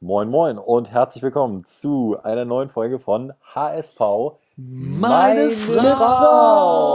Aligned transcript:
Moin 0.00 0.30
Moin 0.30 0.58
und 0.58 0.92
herzlich 0.92 1.24
willkommen 1.24 1.64
zu 1.64 2.16
einer 2.22 2.44
neuen 2.44 2.68
Folge 2.68 3.00
von 3.00 3.32
HSV 3.52 3.98
Meine 4.54 5.50
Frau! 5.50 6.86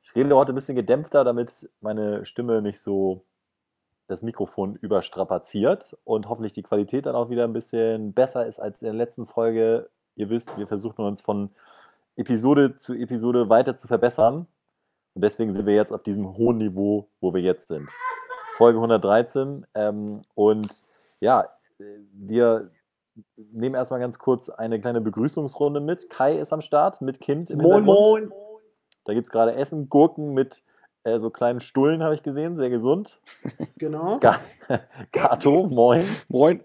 Ich 0.00 0.16
rede 0.16 0.34
heute 0.34 0.52
ein 0.52 0.54
bisschen 0.54 0.74
gedämpfter, 0.74 1.22
damit 1.22 1.68
meine 1.82 2.24
Stimme 2.24 2.62
nicht 2.62 2.80
so 2.80 3.26
das 4.06 4.22
Mikrofon 4.22 4.76
überstrapaziert 4.76 5.98
und 6.04 6.30
hoffentlich 6.30 6.54
die 6.54 6.62
Qualität 6.62 7.04
dann 7.04 7.14
auch 7.14 7.28
wieder 7.28 7.44
ein 7.44 7.52
bisschen 7.52 8.14
besser 8.14 8.46
ist 8.46 8.58
als 8.58 8.80
in 8.80 8.86
der 8.86 8.94
letzten 8.94 9.26
Folge. 9.26 9.90
Ihr 10.16 10.30
wisst, 10.30 10.56
wir 10.56 10.66
versuchen 10.66 11.04
uns 11.04 11.20
von 11.20 11.50
Episode 12.16 12.76
zu 12.76 12.94
Episode 12.94 13.50
weiter 13.50 13.76
zu 13.76 13.86
verbessern. 13.86 14.46
Und 15.12 15.22
deswegen 15.22 15.52
sind 15.52 15.66
wir 15.66 15.74
jetzt 15.74 15.92
auf 15.92 16.02
diesem 16.02 16.38
hohen 16.38 16.56
Niveau, 16.56 17.10
wo 17.20 17.34
wir 17.34 17.42
jetzt 17.42 17.68
sind. 17.68 17.86
Folge 18.54 18.78
113. 18.78 19.66
Ähm, 19.74 20.22
und 20.34 20.68
ja, 21.20 21.48
wir 22.12 22.70
nehmen 23.36 23.74
erstmal 23.74 24.00
ganz 24.00 24.18
kurz 24.18 24.48
eine 24.48 24.80
kleine 24.80 25.00
Begrüßungsrunde 25.00 25.80
mit. 25.80 26.08
Kai 26.10 26.36
ist 26.36 26.52
am 26.52 26.60
Start 26.60 27.00
mit 27.00 27.20
Kind 27.20 27.50
im 27.50 27.58
Moin, 27.58 27.84
moin. 27.84 28.32
Da 29.04 29.12
gibt 29.12 29.26
es 29.26 29.30
gerade 29.30 29.54
Essen, 29.54 29.88
Gurken 29.88 30.34
mit 30.34 30.62
äh, 31.04 31.18
so 31.18 31.30
kleinen 31.30 31.60
Stullen, 31.60 32.02
habe 32.02 32.14
ich 32.14 32.22
gesehen, 32.22 32.56
sehr 32.56 32.70
gesund. 32.70 33.20
Genau. 33.76 34.18
Ga 34.20 34.40
Gato, 35.12 35.66
moin. 35.66 36.04
Moin. 36.28 36.62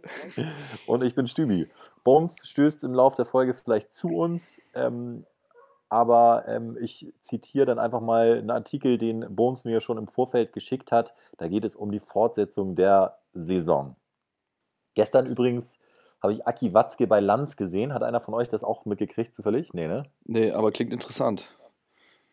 Und 0.85 1.03
ich 1.03 1.15
bin 1.15 1.27
Stübi. 1.27 1.67
Bones 2.03 2.35
stößt 2.43 2.83
im 2.83 2.93
Laufe 2.93 3.17
der 3.17 3.25
Folge 3.25 3.53
vielleicht 3.53 3.93
zu 3.93 4.07
uns, 4.09 4.61
ähm, 4.73 5.25
aber 5.89 6.45
ähm, 6.47 6.77
ich 6.79 7.11
zitiere 7.19 7.65
dann 7.65 7.79
einfach 7.79 8.01
mal 8.01 8.37
einen 8.37 8.51
Artikel, 8.51 8.97
den 8.97 9.35
Bones 9.35 9.65
mir 9.65 9.81
schon 9.81 9.97
im 9.97 10.07
Vorfeld 10.07 10.53
geschickt 10.53 10.91
hat. 10.91 11.13
Da 11.37 11.47
geht 11.47 11.65
es 11.65 11.75
um 11.75 11.91
die 11.91 11.99
Fortsetzung 11.99 12.75
der 12.75 13.17
Saison. 13.33 13.95
Gestern 14.93 15.25
übrigens 15.25 15.79
habe 16.21 16.33
ich 16.33 16.45
Aki 16.45 16.73
Watzke 16.73 17.07
bei 17.07 17.19
Lanz 17.19 17.55
gesehen. 17.55 17.93
Hat 17.93 18.03
einer 18.03 18.19
von 18.19 18.33
euch 18.33 18.49
das 18.49 18.63
auch 18.63 18.85
mitgekriegt, 18.85 19.33
zufällig? 19.33 19.73
Nee, 19.73 19.87
ne? 19.87 20.03
Nee, 20.25 20.51
aber 20.51 20.71
klingt 20.71 20.93
interessant. 20.93 21.57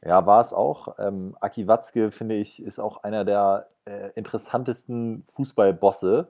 Ja, 0.05 0.27
war 0.27 0.41
es 0.41 0.53
auch. 0.53 0.99
Ähm, 0.99 1.37
Aki 1.41 1.67
Watzke, 1.67 2.11
finde 2.11 2.35
ich, 2.37 2.63
ist 2.63 2.79
auch 2.79 3.03
einer 3.03 3.25
der 3.25 3.69
äh, 3.87 4.11
interessantesten 4.15 5.25
Fußballbosse. 5.35 6.29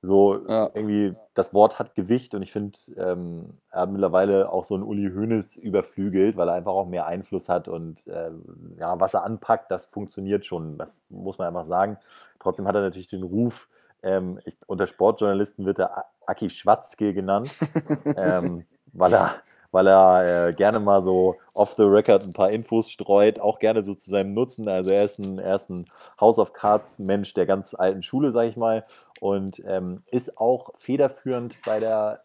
So 0.00 0.46
Ja. 0.48 0.70
irgendwie, 0.74 1.14
das 1.34 1.52
Wort 1.52 1.78
hat 1.78 1.94
Gewicht 1.94 2.34
und 2.34 2.42
ich 2.42 2.52
finde, 2.52 2.78
ähm, 2.96 3.58
er 3.70 3.82
hat 3.82 3.90
mittlerweile 3.90 4.50
auch 4.52 4.64
so 4.64 4.74
einen 4.74 4.84
Uli 4.84 5.10
Hoeneß 5.10 5.56
überflügelt, 5.56 6.36
weil 6.36 6.48
er 6.48 6.54
einfach 6.54 6.72
auch 6.72 6.86
mehr 6.86 7.06
Einfluss 7.06 7.48
hat 7.48 7.66
und 7.66 8.00
ähm, 8.06 8.76
ja, 8.78 8.98
was 9.00 9.14
er 9.14 9.24
anpackt, 9.24 9.70
das 9.70 9.86
funktioniert 9.86 10.46
schon. 10.46 10.78
Das 10.78 11.02
muss 11.08 11.38
man 11.38 11.48
einfach 11.48 11.64
sagen. 11.64 11.98
Trotzdem 12.38 12.68
hat 12.68 12.76
er 12.76 12.82
natürlich 12.82 13.08
den 13.08 13.24
Ruf, 13.24 13.68
ähm, 14.02 14.40
ich, 14.44 14.56
unter 14.66 14.86
Sportjournalisten 14.86 15.66
wird 15.66 15.80
er 15.80 16.04
Aki 16.26 16.50
Schwatzke 16.50 17.12
genannt, 17.14 17.50
ähm, 18.16 18.64
weil 18.92 19.12
er, 19.14 19.34
weil 19.70 19.86
er 19.86 20.48
äh, 20.48 20.52
gerne 20.52 20.80
mal 20.80 21.02
so 21.02 21.36
off 21.54 21.74
the 21.76 21.82
record 21.82 22.24
ein 22.24 22.32
paar 22.32 22.50
Infos 22.50 22.90
streut, 22.90 23.38
auch 23.38 23.58
gerne 23.58 23.82
so 23.82 23.94
zu 23.94 24.10
seinem 24.10 24.34
Nutzen. 24.34 24.68
Also 24.68 24.90
er 24.92 25.04
ist 25.04 25.18
ein, 25.18 25.38
er 25.38 25.56
ist 25.56 25.70
ein 25.70 25.84
House 26.20 26.38
of 26.38 26.52
Cards 26.52 26.98
Mensch 26.98 27.34
der 27.34 27.46
ganz 27.46 27.74
alten 27.74 28.02
Schule, 28.02 28.32
sag 28.32 28.48
ich 28.48 28.56
mal, 28.56 28.84
und 29.20 29.62
ähm, 29.66 29.98
ist 30.10 30.38
auch 30.38 30.70
federführend 30.76 31.58
bei 31.64 31.78
der 31.78 32.20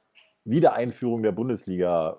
Wiedereinführung 0.46 1.24
der 1.24 1.32
Bundesliga 1.32 2.18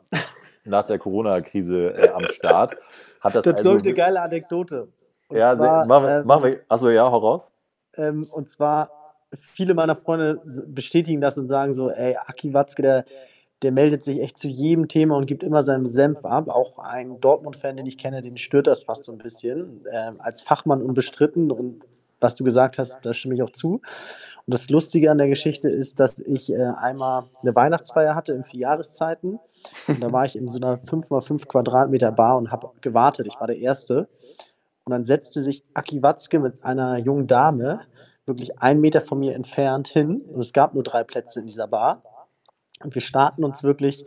nach 0.65 0.85
der 0.85 0.99
Corona-Krise 0.99 1.95
äh, 1.95 2.09
am 2.11 2.25
Start. 2.25 2.77
Hat 3.21 3.35
das 3.35 3.45
Dazu 3.45 3.71
also, 3.71 3.85
eine 3.85 3.95
geile 3.95 4.21
Anekdote. 4.21 4.89
Und 5.29 5.37
ja, 5.37 5.57
zwar, 5.57 5.87
machen, 5.87 6.05
wir, 6.05 6.21
ähm, 6.21 6.27
machen 6.27 6.45
wir, 6.45 6.61
achso, 6.69 6.91
ja, 6.91 7.11
hau 7.11 7.19
raus. 7.19 7.51
ähm, 7.97 8.29
und 8.31 8.51
zwar, 8.51 8.91
viele 9.39 9.75
meiner 9.75 9.97
Freunde 9.97 10.41
bestätigen 10.67 11.21
das 11.21 11.39
und 11.39 11.49
sagen 11.49 11.73
so, 11.73 11.91
ey, 11.91 12.17
Aki 12.17 12.55
Watzke, 12.55 12.83
der, 12.83 13.05
der 13.65 13.73
meldet 13.73 14.05
sich 14.05 14.21
echt 14.21 14.37
zu 14.37 14.47
jedem 14.47 14.89
Thema 14.89 15.17
und 15.17 15.25
gibt 15.25 15.43
immer 15.43 15.63
seinen 15.63 15.87
Senf 15.87 16.23
ab. 16.27 16.51
Auch 16.51 16.79
ein 16.79 17.19
Dortmund-Fan, 17.19 17.79
den 17.79 17.87
ich 17.87 17.97
kenne, 17.97 18.21
den 18.21 18.37
stört 18.37 18.67
das 18.67 18.85
fast 18.85 19.05
so 19.05 19.13
ein 19.13 19.17
bisschen. 19.17 19.83
Ähm, 19.91 20.17
als 20.19 20.43
Fachmann 20.43 20.83
unbestritten 20.83 21.51
und 21.51 21.87
was 22.21 22.35
du 22.35 22.45
gesagt 22.45 22.79
hast, 22.79 22.99
da 23.07 23.15
stimme 23.15 23.35
ich 23.35 23.43
auch 23.43 23.51
zu. 23.51 23.81
Und 24.47 24.53
das 24.55 24.69
Lustige 24.69 25.11
an 25.11 25.17
der 25.17 25.29
Geschichte 25.29 25.71
ist, 25.71 25.99
dass 25.99 26.19
ich 26.19 26.53
äh, 26.53 26.57
einmal 26.77 27.25
eine 27.41 27.55
Weihnachtsfeier 27.55 28.15
hatte 28.15 28.33
in 28.33 28.45
vier 28.45 28.61
Jahreszeiten. 28.61 29.41
Und 29.89 30.03
da 30.03 30.13
war 30.13 30.27
ich 30.27 30.37
in 30.37 30.47
so 30.47 30.59
einer 30.59 30.77
5x5 30.77 31.49
Quadratmeter 31.49 32.13
Bar 32.13 32.37
und 32.37 32.51
habe 32.51 32.71
gewartet. 32.83 33.27
Ich 33.27 33.41
war 33.41 33.47
der 33.47 33.59
Erste. 33.59 34.09
Und 34.85 34.91
dann 34.91 35.05
setzte 35.05 35.43
sich 35.43 35.65
Aki 35.73 36.03
Watzke 36.03 36.39
mit 36.39 36.63
einer 36.65 36.99
jungen 36.99 37.27
Dame 37.27 37.81
wirklich 38.27 38.59
einen 38.59 38.83
Meter 38.83 39.01
von 39.01 39.19
mir 39.19 39.35
entfernt 39.35 39.89
hin. 39.89 40.21
Und 40.21 40.41
es 40.41 40.53
gab 40.53 40.75
nur 40.75 40.83
drei 40.83 41.03
Plätze 41.03 41.41
in 41.41 41.47
dieser 41.47 41.67
Bar. 41.67 42.03
Und 42.83 42.95
wir 42.95 43.03
starten 43.03 43.45
uns 43.45 43.63
wirklich 43.63 44.07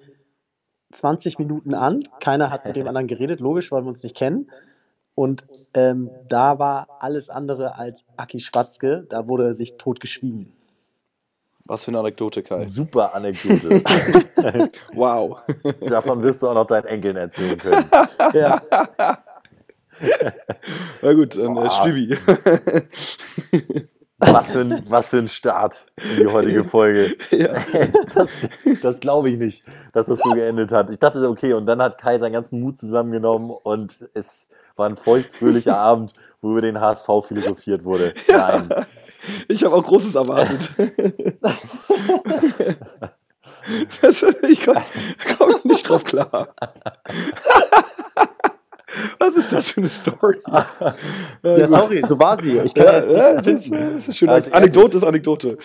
20 0.92 1.40
Minuten 1.40 1.74
an. 1.74 2.04
Keiner 2.20 2.50
hat 2.50 2.66
mit 2.66 2.76
dem 2.76 2.88
anderen 2.88 3.08
geredet, 3.08 3.40
logisch, 3.40 3.72
weil 3.72 3.84
wir 3.84 3.88
uns 3.90 4.04
nicht 4.04 4.16
kennen. 4.16 4.50
Und 5.16 5.46
ähm, 5.74 6.10
da 6.28 6.60
war 6.60 6.88
alles 7.00 7.30
andere 7.30 7.78
als 7.78 8.06
Aki 8.18 8.40
Schwatzke. 8.40 9.06
Da 9.10 9.28
wurde 9.28 9.54
sich 9.54 9.78
tot 9.78 10.00
geschwiegen. 10.00 10.54
Was 11.66 11.84
für 11.84 11.92
eine 11.92 12.00
Anekdote, 12.00 12.44
Kai. 12.44 12.64
Super 12.66 13.14
Anekdote. 13.14 13.84
Wow. 14.94 15.40
Davon 15.88 16.22
wirst 16.24 16.42
du 16.42 16.48
auch 16.48 16.54
noch 16.54 16.68
deinen 16.68 16.86
Enkeln 16.86 17.18
erzählen 17.18 17.58
können. 17.58 17.86
Ja, 18.34 18.62
Na 21.02 21.14
gut, 21.14 21.38
dann 21.38 21.58
äh, 21.58 21.62
Boah. 21.62 21.78
Was 24.20 24.52
für, 24.52 24.62
ein, 24.62 24.84
was 24.90 25.10
für 25.10 25.18
ein 25.18 25.28
Start 25.28 25.86
in 25.98 26.26
die 26.26 26.32
heutige 26.32 26.64
Folge. 26.64 27.16
ja. 27.32 27.54
Das, 28.16 28.30
das 28.82 29.00
glaube 29.00 29.30
ich 29.30 29.38
nicht, 29.38 29.64
dass 29.94 30.08
das 30.08 30.20
so 30.20 30.32
geendet 30.32 30.72
hat. 30.72 30.90
Ich 30.90 30.98
dachte, 30.98 31.30
okay, 31.30 31.54
und 31.54 31.68
dann 31.68 31.80
hat 31.82 32.00
Kai 32.00 32.18
seinen 32.18 32.34
ganzen 32.34 32.60
Mut 32.60 32.80
zusammengenommen 32.80 33.52
und 33.52 34.10
es 34.16 34.48
war 34.76 34.90
ein 34.90 34.98
feuchtfröhlicher 34.98 35.78
Abend, 35.80 36.14
wo 36.42 36.52
über 36.52 36.62
den 36.62 36.80
HSV 36.80 37.08
philosophiert 37.28 37.84
wurde. 37.84 38.14
Nein. 38.28 38.68
Ich 39.48 39.64
habe 39.64 39.76
auch 39.76 39.84
Großes 39.84 40.16
erwartet. 40.16 40.72
das, 44.02 44.26
ich 44.50 44.66
komme 44.66 44.84
komm 45.38 45.54
nicht 45.66 45.88
drauf 45.88 46.04
klar. 46.04 46.56
Was 49.20 49.36
ist 49.36 49.52
das 49.52 49.72
für 49.72 49.82
eine 49.82 49.90
Story? 49.90 50.38
Ja, 51.44 51.68
sorry, 51.68 52.02
so 52.02 52.18
war 52.20 52.40
sie. 52.42 52.58
Ich 52.60 52.74
kann 52.74 52.86
Ja, 52.86 53.04
ja, 53.06 53.34
das, 53.36 53.48
ist, 53.48 53.72
das 53.74 54.08
ist 54.08 54.18
schön. 54.18 54.30
Also, 54.30 54.52
Anekdote 54.52 54.98
ist 54.98 55.04
Anekdote. 55.04 55.58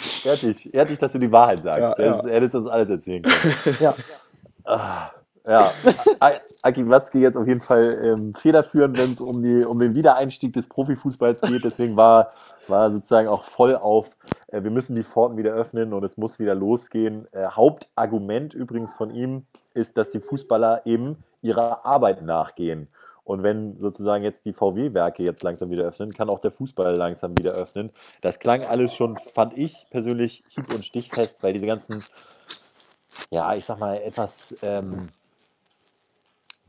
Ehrt 0.72 0.90
dich, 0.90 0.98
dass 0.98 1.12
du 1.12 1.18
die 1.18 1.32
Wahrheit 1.32 1.62
sagst. 1.62 1.98
Ja, 1.98 2.04
ja. 2.04 2.12
Das- 2.12 2.24
Hättest 2.30 2.54
uns 2.54 2.66
alles 2.68 2.90
erzählen 2.90 3.22
können. 3.22 3.76
Ja. 3.80 3.94
Ah, 4.64 5.10
Ja, 5.44 5.72
Aki 6.62 6.88
Watzke 6.88 7.18
jetzt 7.18 7.36
auf 7.36 7.48
jeden 7.48 7.58
Fall 7.60 7.98
ähm, 8.04 8.32
federführend, 8.34 8.96
wenn 8.96 9.12
es 9.12 9.20
um, 9.20 9.42
die, 9.42 9.64
um 9.64 9.78
den 9.80 9.94
Wiedereinstieg 9.94 10.52
des 10.52 10.68
Profifußballs 10.68 11.40
geht. 11.40 11.64
Deswegen 11.64 11.96
war, 11.96 12.28
war 12.68 12.84
er 12.84 12.92
sozusagen 12.92 13.26
auch 13.26 13.42
voll 13.42 13.74
auf, 13.74 14.10
äh, 14.48 14.62
wir 14.62 14.70
müssen 14.70 14.94
die 14.94 15.02
Pforten 15.02 15.36
wieder 15.36 15.52
öffnen 15.52 15.92
und 15.94 16.04
es 16.04 16.16
muss 16.16 16.38
wieder 16.38 16.54
losgehen. 16.54 17.26
Äh, 17.32 17.46
Hauptargument 17.46 18.54
übrigens 18.54 18.94
von 18.94 19.10
ihm 19.10 19.44
ist, 19.74 19.96
dass 19.96 20.10
die 20.10 20.20
Fußballer 20.20 20.82
eben 20.86 21.16
ihrer 21.40 21.84
Arbeit 21.84 22.22
nachgehen. 22.22 22.86
Und 23.24 23.42
wenn 23.42 23.78
sozusagen 23.78 24.24
jetzt 24.24 24.44
die 24.46 24.52
VW-Werke 24.52 25.22
jetzt 25.22 25.42
langsam 25.42 25.70
wieder 25.70 25.84
öffnen, 25.84 26.12
kann 26.12 26.28
auch 26.28 26.40
der 26.40 26.50
Fußball 26.50 26.94
langsam 26.96 27.38
wieder 27.38 27.52
öffnen. 27.52 27.90
Das 28.20 28.38
klang 28.40 28.62
alles 28.62 28.94
schon, 28.94 29.16
fand 29.16 29.56
ich 29.56 29.86
persönlich, 29.90 30.42
hieb- 30.50 30.74
und 30.74 30.84
stichfest, 30.84 31.42
weil 31.42 31.52
diese 31.52 31.66
ganzen, 31.66 32.02
ja, 33.30 33.54
ich 33.54 33.64
sag 33.64 33.78
mal, 33.78 33.96
etwas 33.96 34.56
ähm, 34.62 35.10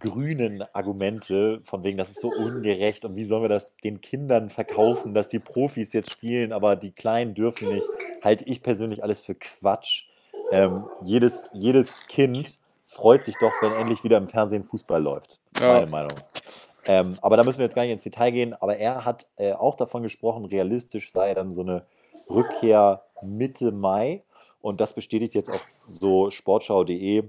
grünen 0.04 0.64
Argumente, 0.74 1.62
von 1.66 1.84
wegen, 1.84 1.98
das 1.98 2.12
ist 2.12 2.22
so 2.22 2.28
ungerecht 2.30 3.06
und 3.06 3.16
wie 3.16 3.24
sollen 3.24 3.44
wir 3.44 3.50
das 3.50 3.76
den 3.78 4.02
Kindern 4.02 4.50
verkaufen, 4.50 5.14
dass 5.14 5.30
die 5.30 5.40
Profis 5.40 5.94
jetzt 5.94 6.12
spielen, 6.12 6.52
aber 6.52 6.76
die 6.76 6.92
Kleinen 6.92 7.34
dürfen 7.34 7.70
nicht, 7.70 7.88
halte 8.22 8.44
ich 8.46 8.62
persönlich 8.62 9.02
alles 9.02 9.22
für 9.22 9.36
Quatsch. 9.36 10.06
Ähm, 10.52 10.84
jedes, 11.04 11.50
jedes 11.54 12.06
Kind 12.08 12.58
freut 12.94 13.24
sich 13.24 13.36
doch, 13.40 13.52
wenn 13.62 13.74
endlich 13.74 14.04
wieder 14.04 14.18
im 14.18 14.28
Fernsehen 14.28 14.64
Fußball 14.64 15.02
läuft. 15.02 15.40
Ja. 15.60 15.74
Meine 15.74 15.88
Meinung. 15.88 16.14
Ähm, 16.86 17.16
aber 17.22 17.38
da 17.38 17.44
müssen 17.44 17.60
wir 17.60 17.66
jetzt 17.66 17.76
gar 17.76 17.84
nicht 17.84 17.92
ins 17.92 18.04
Detail 18.04 18.32
gehen. 18.32 18.54
Aber 18.54 18.78
er 18.78 19.06
hat 19.06 19.26
äh, 19.38 19.54
auch 19.54 19.76
davon 19.76 20.04
gesprochen, 20.04 20.46
realistisch 20.46 21.12
sei 21.12 21.34
dann 21.34 21.52
so 21.52 21.62
eine 21.62 21.82
Rückkehr 22.30 23.04
Mitte 23.22 23.72
Mai. 23.72 24.24
Und 24.62 24.80
das 24.80 24.94
bestätigt 24.94 25.34
jetzt 25.34 25.50
auch 25.50 25.62
so 25.90 26.30
sportschau.de. 26.30 27.24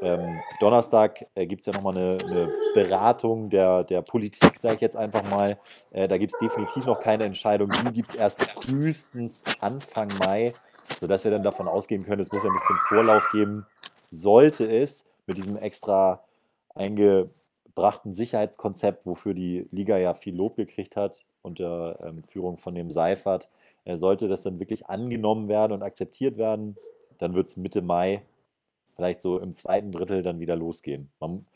Ähm, 0.00 0.40
Donnerstag 0.60 1.26
äh, 1.34 1.46
gibt 1.46 1.60
es 1.60 1.66
ja 1.66 1.72
nochmal 1.72 1.96
eine, 1.96 2.18
eine 2.24 2.52
Beratung 2.74 3.50
der, 3.50 3.82
der 3.84 4.02
Politik, 4.02 4.56
sage 4.58 4.76
ich 4.76 4.80
jetzt 4.80 4.96
einfach 4.96 5.24
mal. 5.24 5.58
Äh, 5.90 6.06
da 6.06 6.18
gibt 6.18 6.32
es 6.32 6.38
definitiv 6.38 6.86
noch 6.86 7.00
keine 7.00 7.24
Entscheidung. 7.24 7.70
Die 7.70 7.92
gibt 7.92 8.10
es 8.10 8.16
erst 8.16 8.42
frühestens 8.42 9.42
Anfang 9.60 10.08
Mai, 10.18 10.52
sodass 11.00 11.24
wir 11.24 11.32
dann 11.32 11.42
davon 11.42 11.66
ausgehen 11.66 12.04
können, 12.04 12.22
es 12.22 12.30
muss 12.30 12.44
ja 12.44 12.50
ein 12.50 12.56
bisschen 12.56 12.78
Vorlauf 12.88 13.28
geben. 13.32 13.66
Sollte 14.10 14.70
es 14.70 15.04
mit 15.28 15.38
diesem 15.38 15.56
extra 15.58 16.24
eingebrachten 16.74 18.14
Sicherheitskonzept, 18.14 19.06
wofür 19.06 19.34
die 19.34 19.68
Liga 19.72 19.98
ja 19.98 20.14
viel 20.14 20.36
Lob 20.36 20.56
gekriegt 20.56 20.96
hat, 20.96 21.24
unter 21.42 21.98
ähm, 22.04 22.24
Führung 22.24 22.58
von 22.58 22.74
dem 22.74 22.90
Seifert, 22.90 23.48
Äh, 23.84 23.96
sollte 23.96 24.28
das 24.28 24.42
dann 24.42 24.58
wirklich 24.60 24.88
angenommen 24.88 25.48
werden 25.48 25.72
und 25.72 25.82
akzeptiert 25.82 26.36
werden, 26.38 26.78
dann 27.18 27.34
wird 27.34 27.48
es 27.48 27.56
Mitte 27.56 27.82
Mai, 27.82 28.22
vielleicht 28.96 29.20
so 29.22 29.38
im 29.40 29.54
zweiten 29.54 29.92
Drittel, 29.92 30.22
dann 30.22 30.40
wieder 30.40 30.56
losgehen. 30.56 31.10
Man 31.20 31.46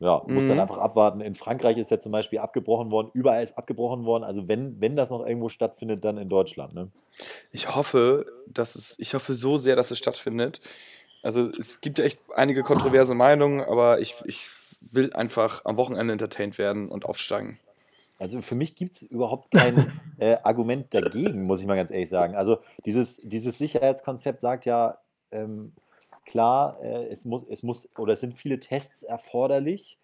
ja, 0.00 0.22
muss 0.28 0.46
dann 0.46 0.58
Mhm. 0.58 0.60
einfach 0.60 0.78
abwarten. 0.78 1.20
In 1.20 1.34
Frankreich 1.34 1.76
ist 1.78 1.90
ja 1.90 1.98
zum 2.00 2.12
Beispiel 2.12 2.38
abgebrochen 2.40 2.92
worden, 2.92 3.10
überall 3.14 3.42
ist 3.42 3.58
abgebrochen 3.58 4.04
worden. 4.04 4.24
Also 4.24 4.48
wenn, 4.48 4.80
wenn 4.80 4.96
das 4.96 5.10
noch 5.10 5.26
irgendwo 5.26 5.48
stattfindet, 5.48 6.04
dann 6.04 6.18
in 6.18 6.28
Deutschland. 6.28 6.74
Ne? 6.74 6.92
Ich 7.52 7.74
hoffe, 7.74 8.26
dass 8.46 8.74
es, 8.74 8.94
ich 8.98 9.14
hoffe 9.14 9.34
so 9.34 9.56
sehr, 9.56 9.76
dass 9.76 9.90
es 9.90 9.98
stattfindet. 9.98 10.60
Also 11.22 11.50
es 11.50 11.80
gibt 11.80 11.98
ja 11.98 12.04
echt 12.04 12.20
einige 12.34 12.62
kontroverse 12.62 13.14
Meinungen, 13.14 13.60
aber 13.60 14.00
ich, 14.00 14.16
ich 14.24 14.50
will 14.80 15.12
einfach 15.12 15.64
am 15.64 15.76
Wochenende 15.76 16.12
entertained 16.12 16.58
werden 16.58 16.88
und 16.88 17.04
aufsteigen. 17.04 17.58
Also 18.18 18.40
für 18.40 18.56
mich 18.56 18.74
gibt 18.74 18.94
es 18.94 19.02
überhaupt 19.02 19.52
kein 19.52 19.92
äh, 20.18 20.36
Argument 20.42 20.92
dagegen, 20.92 21.44
muss 21.44 21.60
ich 21.60 21.66
mal 21.66 21.76
ganz 21.76 21.90
ehrlich 21.90 22.08
sagen. 22.08 22.34
Also 22.34 22.58
dieses, 22.84 23.16
dieses 23.16 23.58
Sicherheitskonzept 23.58 24.40
sagt 24.40 24.64
ja, 24.64 24.98
ähm, 25.30 25.72
klar, 26.24 26.78
äh, 26.82 27.06
es, 27.06 27.24
muss, 27.24 27.48
es 27.48 27.62
muss 27.62 27.88
oder 27.96 28.14
es 28.14 28.20
sind 28.20 28.34
viele 28.34 28.60
Tests 28.60 29.02
erforderlich, 29.02 29.98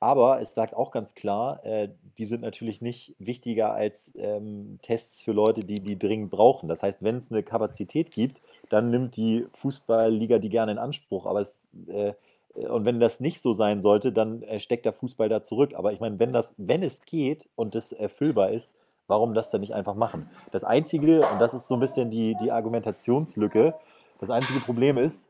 aber 0.00 0.40
es 0.40 0.54
sagt 0.54 0.74
auch 0.74 0.90
ganz 0.90 1.14
klar, 1.14 1.64
äh, 1.64 1.88
die 2.18 2.24
sind 2.24 2.42
natürlich 2.42 2.80
nicht 2.80 3.14
wichtiger 3.18 3.72
als 3.74 4.12
ähm, 4.16 4.78
Tests 4.82 5.20
für 5.22 5.32
Leute, 5.32 5.64
die 5.64 5.80
die 5.80 5.98
dringend 5.98 6.30
brauchen. 6.30 6.68
Das 6.68 6.82
heißt, 6.82 7.02
wenn 7.02 7.16
es 7.16 7.32
eine 7.32 7.42
Kapazität 7.42 8.10
gibt, 8.10 8.40
dann 8.68 8.90
nimmt 8.90 9.16
die 9.16 9.46
Fußballliga 9.50 10.38
die 10.38 10.50
gerne 10.50 10.72
in 10.72 10.78
Anspruch. 10.78 11.26
Aber 11.26 11.40
es, 11.40 11.64
äh, 11.88 12.12
und 12.54 12.84
wenn 12.84 13.00
das 13.00 13.20
nicht 13.20 13.42
so 13.42 13.52
sein 13.52 13.82
sollte, 13.82 14.12
dann 14.12 14.42
äh, 14.42 14.60
steckt 14.60 14.84
der 14.84 14.92
Fußball 14.92 15.28
da 15.28 15.42
zurück. 15.42 15.74
Aber 15.74 15.92
ich 15.92 16.00
meine, 16.00 16.18
wenn 16.18 16.32
wenn 16.56 16.82
es 16.82 17.02
geht 17.02 17.48
und 17.56 17.74
das 17.74 17.90
erfüllbar 17.90 18.50
ist, 18.50 18.74
warum 19.08 19.34
das 19.34 19.50
dann 19.50 19.62
nicht 19.62 19.74
einfach 19.74 19.94
machen? 19.94 20.30
Das 20.52 20.62
Einzige, 20.62 21.26
und 21.26 21.40
das 21.40 21.54
ist 21.54 21.66
so 21.66 21.74
ein 21.74 21.80
bisschen 21.80 22.10
die, 22.10 22.36
die 22.40 22.52
Argumentationslücke, 22.52 23.74
das 24.20 24.30
einzige 24.30 24.60
Problem 24.60 24.98
ist, 24.98 25.28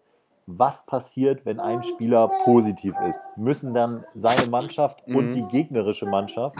was 0.50 0.86
passiert, 0.86 1.44
wenn 1.44 1.60
ein 1.60 1.82
Spieler 1.84 2.30
positiv 2.44 2.94
ist? 3.06 3.28
Müssen 3.36 3.74
dann 3.74 4.04
seine 4.14 4.46
Mannschaft 4.46 5.06
und 5.06 5.26
Mhm. 5.26 5.30
die 5.32 5.42
gegnerische 5.42 6.06
Mannschaft 6.06 6.56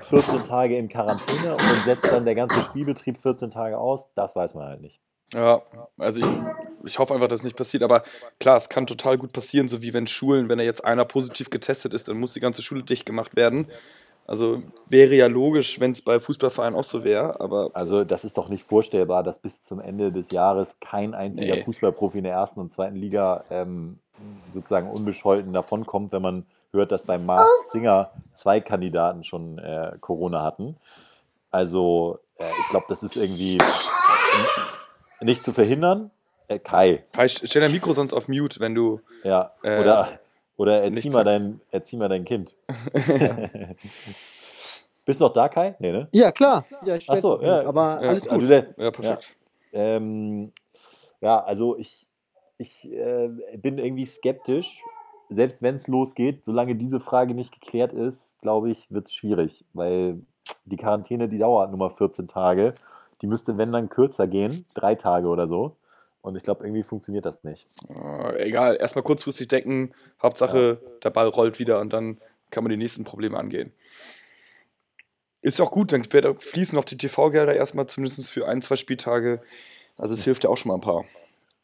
14 0.00 0.44
Tage 0.44 0.78
in 0.78 0.88
Quarantäne 0.88 1.52
und 1.52 1.84
setzt 1.84 2.04
dann 2.04 2.24
der 2.24 2.34
ganze 2.34 2.62
Spielbetrieb 2.62 3.18
14 3.18 3.50
Tage 3.50 3.78
aus? 3.78 4.08
Das 4.14 4.34
weiß 4.34 4.54
man 4.54 4.66
halt 4.68 4.80
nicht. 4.80 4.98
Ja, 5.34 5.60
also 5.98 6.20
ich, 6.20 6.26
ich 6.84 6.98
hoffe 6.98 7.12
einfach, 7.12 7.28
dass 7.28 7.40
es 7.40 7.44
nicht 7.44 7.56
passiert. 7.56 7.82
Aber 7.82 8.02
klar, 8.40 8.56
es 8.56 8.70
kann 8.70 8.86
total 8.86 9.18
gut 9.18 9.34
passieren, 9.34 9.68
so 9.68 9.82
wie 9.82 9.92
wenn 9.92 10.06
Schulen, 10.06 10.48
wenn 10.48 10.56
da 10.56 10.64
jetzt 10.64 10.82
einer 10.82 11.04
positiv 11.04 11.50
getestet 11.50 11.92
ist, 11.92 12.08
dann 12.08 12.18
muss 12.18 12.32
die 12.32 12.40
ganze 12.40 12.62
Schule 12.62 12.82
dicht 12.82 13.04
gemacht 13.04 13.36
werden. 13.36 13.68
Also 14.28 14.62
wäre 14.90 15.14
ja 15.14 15.26
logisch, 15.26 15.80
wenn 15.80 15.90
es 15.92 16.02
bei 16.02 16.20
Fußballvereinen 16.20 16.78
auch 16.78 16.84
so 16.84 17.02
wäre, 17.02 17.40
aber 17.40 17.70
Also 17.72 18.04
das 18.04 18.24
ist 18.24 18.36
doch 18.36 18.50
nicht 18.50 18.62
vorstellbar, 18.62 19.22
dass 19.22 19.38
bis 19.38 19.62
zum 19.62 19.80
Ende 19.80 20.12
des 20.12 20.30
Jahres 20.32 20.78
kein 20.80 21.14
einziger 21.14 21.56
Nee. 21.56 21.64
Fußballprofi 21.64 22.18
in 22.18 22.24
der 22.24 22.34
ersten 22.34 22.60
und 22.60 22.70
zweiten 22.70 22.94
Liga 22.94 23.44
ähm, 23.50 23.98
sozusagen 24.52 24.90
unbescholten 24.90 25.54
davonkommt, 25.54 26.12
wenn 26.12 26.20
man 26.20 26.46
hört, 26.72 26.92
dass 26.92 27.04
beim 27.04 27.24
Mars 27.24 27.48
Singer 27.68 28.10
zwei 28.34 28.60
Kandidaten 28.60 29.24
schon 29.24 29.58
äh, 29.58 29.92
Corona 30.00 30.42
hatten. 30.44 30.76
Also 31.50 32.18
äh, 32.36 32.50
ich 32.60 32.68
glaube, 32.68 32.84
das 32.90 33.02
ist 33.02 33.16
irgendwie 33.16 33.56
nicht 35.22 35.42
zu 35.42 35.54
verhindern. 35.54 36.10
Äh, 36.48 36.58
Kai, 36.58 37.04
Kai, 37.12 37.28
stell 37.28 37.62
dein 37.62 37.72
Mikro 37.72 37.94
sonst 37.94 38.12
auf 38.12 38.28
Mute, 38.28 38.60
wenn 38.60 38.74
du. 38.74 39.00
ja, 39.24 39.52
Äh, 39.62 39.80
oder, 39.80 40.18
oder 40.58 40.82
erzieh, 40.82 40.94
nichts 40.94 41.12
mal 41.14 41.24
dein, 41.24 41.60
erzieh 41.70 41.96
mal 41.96 42.08
dein 42.10 42.26
Kind. 42.26 42.54
Bist 45.08 45.20
du 45.20 45.24
noch 45.24 45.32
da, 45.32 45.48
Kai? 45.48 45.74
Nee, 45.78 45.90
ne? 45.90 46.06
Ja, 46.12 46.30
klar. 46.30 46.66
Ja, 46.84 46.96
ich 46.96 47.08
Ach 47.08 47.16
so, 47.16 47.40
ja. 47.40 47.62
Aber 47.66 47.98
Ja, 48.02 48.10
alles 48.10 48.28
Also 48.28 48.40
gut. 48.40 48.50
der, 48.50 48.74
Ja, 48.76 48.90
perfekt. 48.90 49.34
Ähm, 49.72 50.52
ja, 51.22 51.42
also 51.42 51.78
ich, 51.78 52.10
ich 52.58 52.92
äh, 52.92 53.30
bin 53.56 53.78
irgendwie 53.78 54.04
skeptisch. 54.04 54.82
Selbst 55.30 55.62
wenn 55.62 55.76
es 55.76 55.88
losgeht, 55.88 56.44
solange 56.44 56.74
diese 56.74 57.00
Frage 57.00 57.32
nicht 57.32 57.58
geklärt 57.58 57.94
ist, 57.94 58.38
glaube 58.42 58.70
ich, 58.70 58.90
wird 58.90 59.06
es 59.06 59.14
schwierig, 59.14 59.64
weil 59.72 60.20
die 60.66 60.76
Quarantäne, 60.76 61.26
die 61.26 61.38
dauert 61.38 61.70
nur 61.70 61.78
mal 61.78 61.90
14 61.90 62.28
Tage. 62.28 62.74
Die 63.22 63.26
müsste, 63.28 63.56
wenn 63.56 63.72
dann, 63.72 63.88
kürzer 63.88 64.26
gehen, 64.26 64.66
drei 64.74 64.94
Tage 64.94 65.28
oder 65.28 65.48
so. 65.48 65.77
Und 66.20 66.36
ich 66.36 66.42
glaube, 66.42 66.64
irgendwie 66.64 66.82
funktioniert 66.82 67.24
das 67.24 67.44
nicht. 67.44 67.66
Äh, 67.88 68.48
egal, 68.48 68.76
erstmal 68.76 69.04
kurzfristig 69.04 69.48
denken, 69.48 69.94
Hauptsache 70.20 70.80
der 71.02 71.10
Ball 71.10 71.28
rollt 71.28 71.58
wieder 71.58 71.80
und 71.80 71.92
dann 71.92 72.18
kann 72.50 72.64
man 72.64 72.70
die 72.70 72.76
nächsten 72.76 73.04
Probleme 73.04 73.38
angehen. 73.38 73.72
Ist 75.40 75.60
auch 75.60 75.70
gut, 75.70 75.92
dann 75.92 76.04
fließen 76.04 76.76
noch 76.76 76.84
die 76.84 76.96
TV-Gelder 76.96 77.54
erstmal 77.54 77.86
zumindest 77.86 78.30
für 78.30 78.48
ein, 78.48 78.60
zwei 78.60 78.76
Spieltage. 78.76 79.40
Also 79.96 80.14
es 80.14 80.24
hilft 80.24 80.44
ja 80.44 80.50
auch 80.50 80.56
schon 80.56 80.70
mal 80.70 80.74
ein 80.74 80.80
paar. 80.80 81.04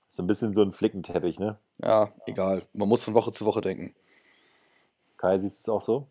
So 0.08 0.22
ein 0.22 0.28
bisschen 0.28 0.54
so 0.54 0.62
ein 0.62 0.72
Flickenteppich, 0.72 1.40
ne? 1.40 1.58
Ja, 1.82 2.12
egal. 2.26 2.62
Man 2.72 2.88
muss 2.88 3.02
von 3.02 3.14
Woche 3.14 3.32
zu 3.32 3.44
Woche 3.44 3.60
denken. 3.60 3.94
Kai, 5.16 5.38
siehst 5.38 5.66
du 5.66 5.72
es 5.72 5.76
auch 5.76 5.82
so? 5.82 6.06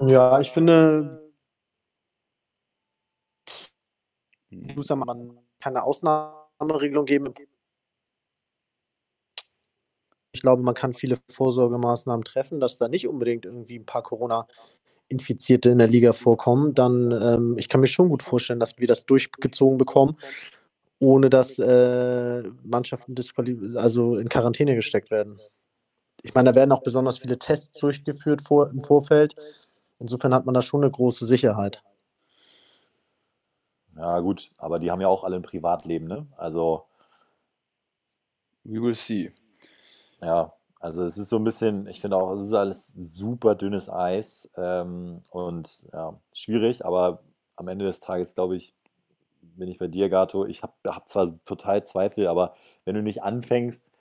Ja, 0.00 0.38
ich 0.38 0.52
finde, 0.52 1.28
es 4.50 4.88
mal 5.58 5.62
keine 5.62 5.82
Ausnahmeregelung 5.82 7.04
geben. 7.04 7.34
Ich 10.32 10.42
glaube, 10.42 10.62
man 10.62 10.74
kann 10.74 10.92
viele 10.92 11.16
Vorsorgemaßnahmen 11.30 12.24
treffen, 12.24 12.60
dass 12.60 12.78
da 12.78 12.88
nicht 12.88 13.08
unbedingt 13.08 13.44
irgendwie 13.44 13.78
ein 13.78 13.86
paar 13.86 14.02
Corona-Infizierte 14.02 15.70
in 15.70 15.78
der 15.78 15.88
Liga 15.88 16.12
vorkommen. 16.12 16.74
Dann, 16.74 17.10
ähm, 17.10 17.56
ich 17.58 17.68
kann 17.68 17.80
mir 17.80 17.86
schon 17.86 18.08
gut 18.08 18.22
vorstellen, 18.22 18.60
dass 18.60 18.78
wir 18.78 18.86
das 18.86 19.06
durchgezogen 19.06 19.78
bekommen, 19.78 20.16
ohne 21.00 21.30
dass 21.30 21.58
äh, 21.58 22.42
Mannschaften 22.62 23.16
also 23.76 24.16
in 24.16 24.28
Quarantäne 24.28 24.74
gesteckt 24.74 25.10
werden. 25.10 25.40
Ich 26.22 26.34
meine, 26.34 26.50
da 26.50 26.56
werden 26.56 26.72
auch 26.72 26.82
besonders 26.82 27.18
viele 27.18 27.38
Tests 27.38 27.78
durchgeführt 27.80 28.42
vor, 28.42 28.70
im 28.70 28.80
Vorfeld. 28.80 29.34
Insofern 29.98 30.34
hat 30.34 30.46
man 30.46 30.54
da 30.54 30.62
schon 30.62 30.82
eine 30.82 30.90
große 30.90 31.26
Sicherheit. 31.26 31.82
Ja, 33.98 34.20
gut, 34.20 34.50
aber 34.56 34.78
die 34.78 34.90
haben 34.90 35.00
ja 35.00 35.08
auch 35.08 35.24
alle 35.24 35.36
ein 35.36 35.42
Privatleben, 35.42 36.06
ne? 36.06 36.26
Also, 36.36 36.86
We 38.64 38.82
will 38.82 38.94
see. 38.94 39.32
Ja, 40.20 40.52
also 40.80 41.04
es 41.04 41.16
ist 41.16 41.30
so 41.30 41.36
ein 41.36 41.44
bisschen, 41.44 41.86
ich 41.86 42.00
finde 42.00 42.16
auch, 42.18 42.32
es 42.32 42.42
ist 42.42 42.52
alles 42.52 42.92
super 42.96 43.54
dünnes 43.54 43.88
Eis 43.88 44.50
ähm, 44.56 45.22
und 45.30 45.86
ja, 45.92 46.18
schwierig, 46.32 46.84
aber 46.84 47.22
am 47.56 47.68
Ende 47.68 47.86
des 47.86 48.00
Tages, 48.00 48.34
glaube 48.34 48.56
ich, 48.56 48.74
bin 49.40 49.68
ich 49.68 49.78
bei 49.78 49.88
dir, 49.88 50.08
Gato. 50.08 50.44
Ich 50.46 50.62
habe 50.62 50.74
hab 50.86 51.08
zwar 51.08 51.32
total 51.44 51.82
Zweifel, 51.84 52.26
aber 52.28 52.54
wenn 52.84 52.94
du 52.94 53.02
nicht 53.02 53.22
anfängst, 53.22 53.92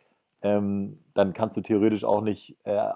ähm, 0.41 0.99
dann 1.13 1.33
kannst 1.33 1.57
du 1.57 1.61
theoretisch 1.61 2.03
auch 2.03 2.21
nicht 2.21 2.57
äh, 2.65 2.91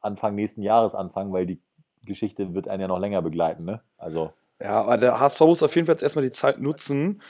Anfang 0.00 0.34
nächsten 0.34 0.62
Jahres 0.62 0.94
anfangen, 0.94 1.32
weil 1.32 1.46
die 1.46 1.60
Geschichte 2.04 2.54
wird 2.54 2.68
einen 2.68 2.80
ja 2.82 2.88
noch 2.88 2.98
länger 2.98 3.22
begleiten, 3.22 3.64
ne? 3.64 3.82
Also, 3.98 4.32
Ja, 4.64 4.80
aber 4.82 4.96
der 4.96 5.20
HSV 5.20 5.46
muss 5.46 5.62
auf 5.62 5.74
jeden 5.76 5.86
Fall 5.86 5.94
jetzt 5.94 6.02
erstmal 6.02 6.24
die 6.24 6.30
Zeit 6.32 6.60
nutzen, 6.60 7.22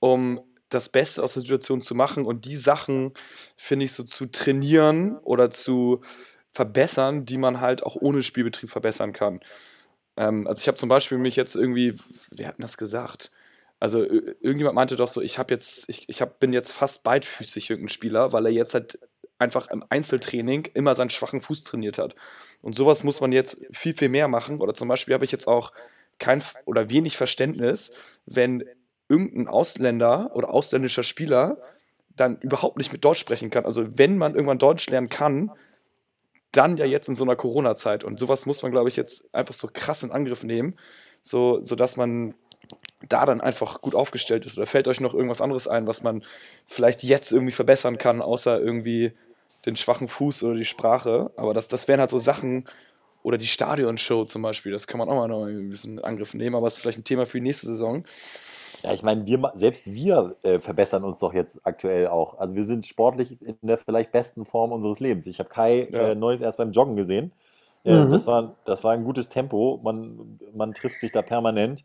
um 0.00 0.40
das 0.68 0.90
Beste 0.90 1.22
aus 1.22 1.34
der 1.34 1.42
Situation 1.42 1.82
zu 1.82 1.94
machen 1.94 2.26
und 2.26 2.44
die 2.46 2.56
Sachen, 2.56 3.14
finde 3.56 3.86
ich, 3.86 3.92
so 3.92 4.04
zu 4.04 4.26
trainieren 4.26 5.18
oder 5.20 5.50
zu 5.50 6.02
verbessern, 6.52 7.26
die 7.26 7.38
man 7.38 7.60
halt 7.60 7.82
auch 7.84 7.96
ohne 7.96 8.22
Spielbetrieb 8.22 8.70
verbessern 8.70 9.12
kann. 9.14 9.40
Ähm, 10.16 10.46
also 10.48 10.60
ich 10.60 10.68
habe 10.68 10.78
zum 10.78 10.88
Beispiel 10.90 11.18
mich 11.18 11.36
jetzt 11.36 11.56
irgendwie, 11.56 11.94
wer 12.32 12.48
hat 12.48 12.58
denn 12.58 12.62
das 12.64 12.76
gesagt? 12.78 13.32
Also 13.80 14.00
ir- 14.02 14.36
irgendjemand 14.42 14.76
meinte 14.76 14.96
doch 14.96 15.08
so, 15.08 15.22
ich 15.22 15.38
habe 15.38 15.54
jetzt, 15.54 15.88
ich, 15.90 16.08
ich 16.08 16.22
hab, 16.22 16.40
bin 16.40 16.52
jetzt 16.54 16.72
fast 16.72 17.04
beidfüßig 17.04 17.70
irgendein 17.70 17.90
Spieler, 17.90 18.32
weil 18.32 18.46
er 18.46 18.52
jetzt 18.52 18.74
halt 18.74 18.98
einfach 19.38 19.68
im 19.70 19.84
Einzeltraining 19.90 20.66
immer 20.74 20.94
seinen 20.96 21.10
schwachen 21.10 21.42
Fuß 21.42 21.64
trainiert 21.64 21.98
hat. 21.98 22.16
Und 22.62 22.76
sowas 22.76 23.04
muss 23.04 23.20
man 23.20 23.32
jetzt 23.32 23.58
viel, 23.72 23.96
viel 23.96 24.08
mehr 24.10 24.28
machen. 24.28 24.60
Oder 24.60 24.74
zum 24.74 24.88
Beispiel 24.88 25.14
habe 25.14 25.24
ich 25.24 25.32
jetzt 25.32 25.48
auch 25.48 25.72
kein 26.22 26.42
oder 26.64 26.88
wenig 26.88 27.16
Verständnis, 27.16 27.92
wenn 28.24 28.64
irgendein 29.08 29.48
Ausländer 29.48 30.30
oder 30.34 30.50
ausländischer 30.50 31.02
Spieler 31.02 31.58
dann 32.16 32.38
überhaupt 32.38 32.78
nicht 32.78 32.92
mit 32.92 33.04
Deutsch 33.04 33.20
sprechen 33.20 33.50
kann. 33.50 33.66
Also 33.66 33.98
wenn 33.98 34.16
man 34.16 34.34
irgendwann 34.34 34.58
Deutsch 34.58 34.88
lernen 34.88 35.08
kann, 35.08 35.50
dann 36.52 36.76
ja 36.76 36.84
jetzt 36.84 37.08
in 37.08 37.14
so 37.14 37.24
einer 37.24 37.36
Corona-Zeit. 37.36 38.04
Und 38.04 38.18
sowas 38.18 38.46
muss 38.46 38.62
man, 38.62 38.70
glaube 38.70 38.88
ich, 38.88 38.96
jetzt 38.96 39.34
einfach 39.34 39.54
so 39.54 39.68
krass 39.72 40.02
in 40.02 40.12
Angriff 40.12 40.44
nehmen, 40.44 40.76
so, 41.22 41.60
sodass 41.62 41.96
man 41.96 42.34
da 43.08 43.26
dann 43.26 43.40
einfach 43.40 43.80
gut 43.80 43.94
aufgestellt 43.94 44.46
ist. 44.46 44.58
Oder 44.58 44.66
fällt 44.66 44.88
euch 44.88 45.00
noch 45.00 45.14
irgendwas 45.14 45.40
anderes 45.40 45.66
ein, 45.66 45.86
was 45.86 46.02
man 46.02 46.22
vielleicht 46.66 47.02
jetzt 47.02 47.32
irgendwie 47.32 47.52
verbessern 47.52 47.98
kann, 47.98 48.22
außer 48.22 48.60
irgendwie 48.60 49.12
den 49.66 49.76
schwachen 49.76 50.08
Fuß 50.08 50.42
oder 50.42 50.54
die 50.54 50.64
Sprache? 50.64 51.32
Aber 51.36 51.54
das, 51.54 51.68
das 51.68 51.88
wären 51.88 52.00
halt 52.00 52.10
so 52.10 52.18
Sachen, 52.18 52.66
oder 53.22 53.38
die 53.38 53.46
Stadionshow 53.46 54.24
zum 54.24 54.42
Beispiel, 54.42 54.72
das 54.72 54.86
kann 54.86 54.98
man 54.98 55.08
auch 55.08 55.14
mal 55.14 55.28
noch 55.28 55.44
ein 55.46 55.70
bisschen 55.70 55.98
in 55.98 56.04
Angriff 56.04 56.34
nehmen, 56.34 56.56
aber 56.56 56.66
es 56.66 56.74
ist 56.76 56.82
vielleicht 56.82 56.98
ein 56.98 57.04
Thema 57.04 57.26
für 57.26 57.38
die 57.38 57.44
nächste 57.44 57.66
Saison. 57.68 58.04
Ja, 58.82 58.92
ich 58.92 59.02
meine, 59.04 59.26
wir, 59.26 59.52
selbst 59.54 59.92
wir 59.92 60.36
äh, 60.42 60.58
verbessern 60.58 61.04
uns 61.04 61.20
doch 61.20 61.32
jetzt 61.34 61.60
aktuell 61.64 62.08
auch. 62.08 62.38
Also 62.38 62.56
wir 62.56 62.64
sind 62.64 62.84
sportlich 62.86 63.40
in 63.40 63.56
der 63.62 63.78
vielleicht 63.78 64.10
besten 64.10 64.44
Form 64.44 64.72
unseres 64.72 64.98
Lebens. 64.98 65.26
Ich 65.26 65.38
habe 65.38 65.48
Kai 65.48 65.88
Ja. 65.88 66.12
äh, 66.12 66.14
Neues 66.16 66.40
erst 66.40 66.58
beim 66.58 66.72
Joggen 66.72 66.96
gesehen. 66.96 67.32
Äh, 67.84 68.06
Mhm. 68.06 68.08
das, 68.08 68.26
war, 68.26 68.56
das 68.64 68.82
war 68.82 68.92
ein 68.92 69.04
gutes 69.04 69.28
Tempo. 69.28 69.80
Man, 69.84 70.40
man 70.54 70.74
trifft 70.74 71.00
sich 71.00 71.12
da 71.12 71.22
permanent. 71.22 71.84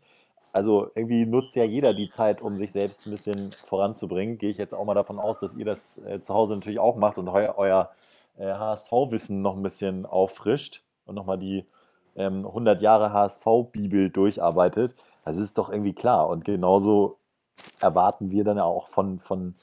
also 0.52 0.90
irgendwie 0.96 1.26
nutzt 1.26 1.54
ja 1.56 1.64
jeder 1.64 1.94
die 1.94 2.08
Zeit, 2.10 2.42
um 2.42 2.58
sich 2.58 2.72
selbst 2.72 3.06
ein 3.06 3.10
bisschen 3.12 3.52
voranzubringen. 3.66 4.38
Gehe 4.38 4.50
ich 4.50 4.58
jetzt 4.58 4.74
auch 4.74 4.84
mal 4.84 4.94
davon 4.94 5.18
aus, 5.20 5.38
dass 5.40 5.54
ihr 5.54 5.64
das 5.66 5.98
äh, 5.98 6.20
zu 6.22 6.34
Hause 6.34 6.54
natürlich 6.54 6.80
auch 6.80 6.96
macht 6.96 7.18
und 7.18 7.28
euer, 7.28 7.54
euer 7.58 7.90
äh, 8.38 8.46
HSV-Wissen 8.54 9.42
noch 9.42 9.56
ein 9.56 9.62
bisschen 9.62 10.06
auffrischt 10.06 10.82
und 11.08 11.14
nochmal 11.14 11.38
die 11.38 11.64
ähm, 12.16 12.46
100 12.46 12.80
Jahre 12.80 13.12
HSV-Bibel 13.12 14.10
durcharbeitet. 14.10 14.94
Das 15.24 15.36
ist 15.36 15.58
doch 15.58 15.70
irgendwie 15.70 15.94
klar. 15.94 16.28
Und 16.28 16.44
genauso 16.44 17.16
erwarten 17.80 18.30
wir 18.30 18.44
dann 18.44 18.56
ja 18.56 18.64
auch 18.64 18.88
von, 18.88 19.18
von 19.18 19.54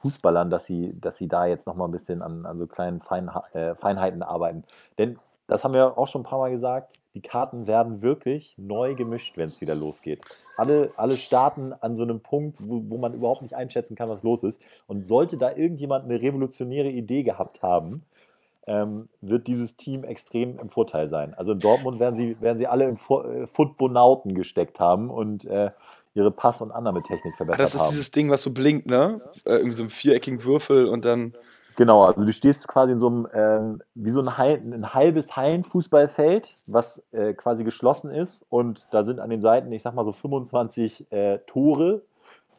Fußballern, 0.00 0.50
dass 0.50 0.66
sie, 0.66 0.98
dass 1.00 1.16
sie 1.16 1.28
da 1.28 1.46
jetzt 1.46 1.66
nochmal 1.66 1.88
ein 1.88 1.92
bisschen 1.92 2.22
an, 2.22 2.46
an 2.46 2.58
so 2.58 2.66
kleinen 2.66 3.00
Fein, 3.00 3.30
äh, 3.52 3.74
Feinheiten 3.74 4.22
arbeiten. 4.22 4.64
Denn 4.98 5.18
das 5.46 5.62
haben 5.62 5.74
wir 5.74 5.96
auch 5.96 6.08
schon 6.08 6.22
ein 6.22 6.24
paar 6.24 6.40
Mal 6.40 6.50
gesagt, 6.50 6.94
die 7.14 7.22
Karten 7.22 7.66
werden 7.66 8.02
wirklich 8.02 8.56
neu 8.58 8.94
gemischt, 8.94 9.36
wenn 9.36 9.46
es 9.46 9.60
wieder 9.60 9.74
losgeht. 9.74 10.20
Alle, 10.56 10.90
alle 10.96 11.16
starten 11.16 11.72
an 11.72 11.94
so 11.94 12.02
einem 12.02 12.20
Punkt, 12.20 12.58
wo, 12.60 12.82
wo 12.88 12.98
man 12.98 13.14
überhaupt 13.14 13.42
nicht 13.42 13.54
einschätzen 13.54 13.94
kann, 13.94 14.08
was 14.08 14.22
los 14.22 14.42
ist. 14.42 14.60
Und 14.86 15.06
sollte 15.06 15.36
da 15.36 15.54
irgendjemand 15.54 16.04
eine 16.04 16.20
revolutionäre 16.20 16.88
Idee 16.88 17.22
gehabt 17.22 17.62
haben, 17.62 18.02
ähm, 18.66 19.08
wird 19.20 19.46
dieses 19.46 19.76
Team 19.76 20.04
extrem 20.04 20.58
im 20.58 20.68
Vorteil 20.68 21.08
sein. 21.08 21.34
Also 21.34 21.52
in 21.52 21.60
Dortmund 21.60 22.00
werden 22.00 22.16
sie, 22.16 22.40
werden 22.40 22.58
sie 22.58 22.66
alle 22.66 22.88
im 22.88 22.96
äh, 22.96 23.46
Footbonauten 23.46 24.34
gesteckt 24.34 24.80
haben 24.80 25.10
und 25.10 25.44
äh, 25.44 25.70
ihre 26.14 26.30
Pass- 26.30 26.60
und 26.60 26.72
Annahmetechnik 26.72 27.36
verbessert 27.36 27.58
haben. 27.58 27.64
Das 27.64 27.74
ist 27.74 27.80
haben. 27.80 27.90
dieses 27.90 28.10
Ding, 28.10 28.30
was 28.30 28.42
so 28.42 28.50
blinkt, 28.50 28.86
ne? 28.86 29.20
Äh, 29.44 29.56
irgendwie 29.56 29.72
so 29.72 29.82
ein 29.84 29.90
viereckigen 29.90 30.42
Würfel 30.44 30.86
und 30.88 31.04
dann. 31.04 31.32
Genau, 31.76 32.04
also 32.04 32.24
du 32.24 32.32
stehst 32.32 32.66
quasi 32.66 32.92
in 32.92 33.00
so 33.00 33.06
einem, 33.08 33.26
äh, 33.26 33.84
wie 33.94 34.10
so 34.10 34.20
ein, 34.20 34.38
Heil, 34.38 34.62
ein 34.64 34.94
halbes 34.94 35.36
Hallenfußballfeld, 35.36 36.54
was 36.68 37.02
äh, 37.12 37.34
quasi 37.34 37.64
geschlossen 37.64 38.10
ist 38.10 38.46
und 38.48 38.88
da 38.92 39.04
sind 39.04 39.20
an 39.20 39.28
den 39.28 39.42
Seiten, 39.42 39.70
ich 39.72 39.82
sag 39.82 39.94
mal 39.94 40.04
so 40.04 40.12
25 40.12 41.12
äh, 41.12 41.38
Tore, 41.46 42.00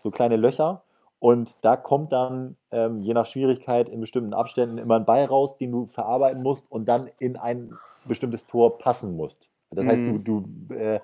so 0.03 0.11
kleine 0.11 0.35
Löcher 0.37 0.83
und 1.19 1.55
da 1.63 1.75
kommt 1.75 2.11
dann 2.11 2.55
ähm, 2.71 3.01
je 3.01 3.13
nach 3.13 3.25
Schwierigkeit 3.25 3.89
in 3.89 4.01
bestimmten 4.01 4.33
Abständen 4.33 4.77
immer 4.77 4.95
ein 4.97 5.05
Ball 5.05 5.25
raus, 5.25 5.57
den 5.57 5.71
du 5.71 5.85
verarbeiten 5.87 6.43
musst 6.43 6.69
und 6.71 6.87
dann 6.87 7.07
in 7.19 7.37
ein 7.37 7.77
bestimmtes 8.05 8.45
Tor 8.45 8.77
passen 8.77 9.15
musst. 9.15 9.49
Das 9.71 9.85
heißt, 9.85 10.05
du, 10.05 10.11
Mhm. 10.11 10.23
du 10.23 10.73
äh, 10.75 10.99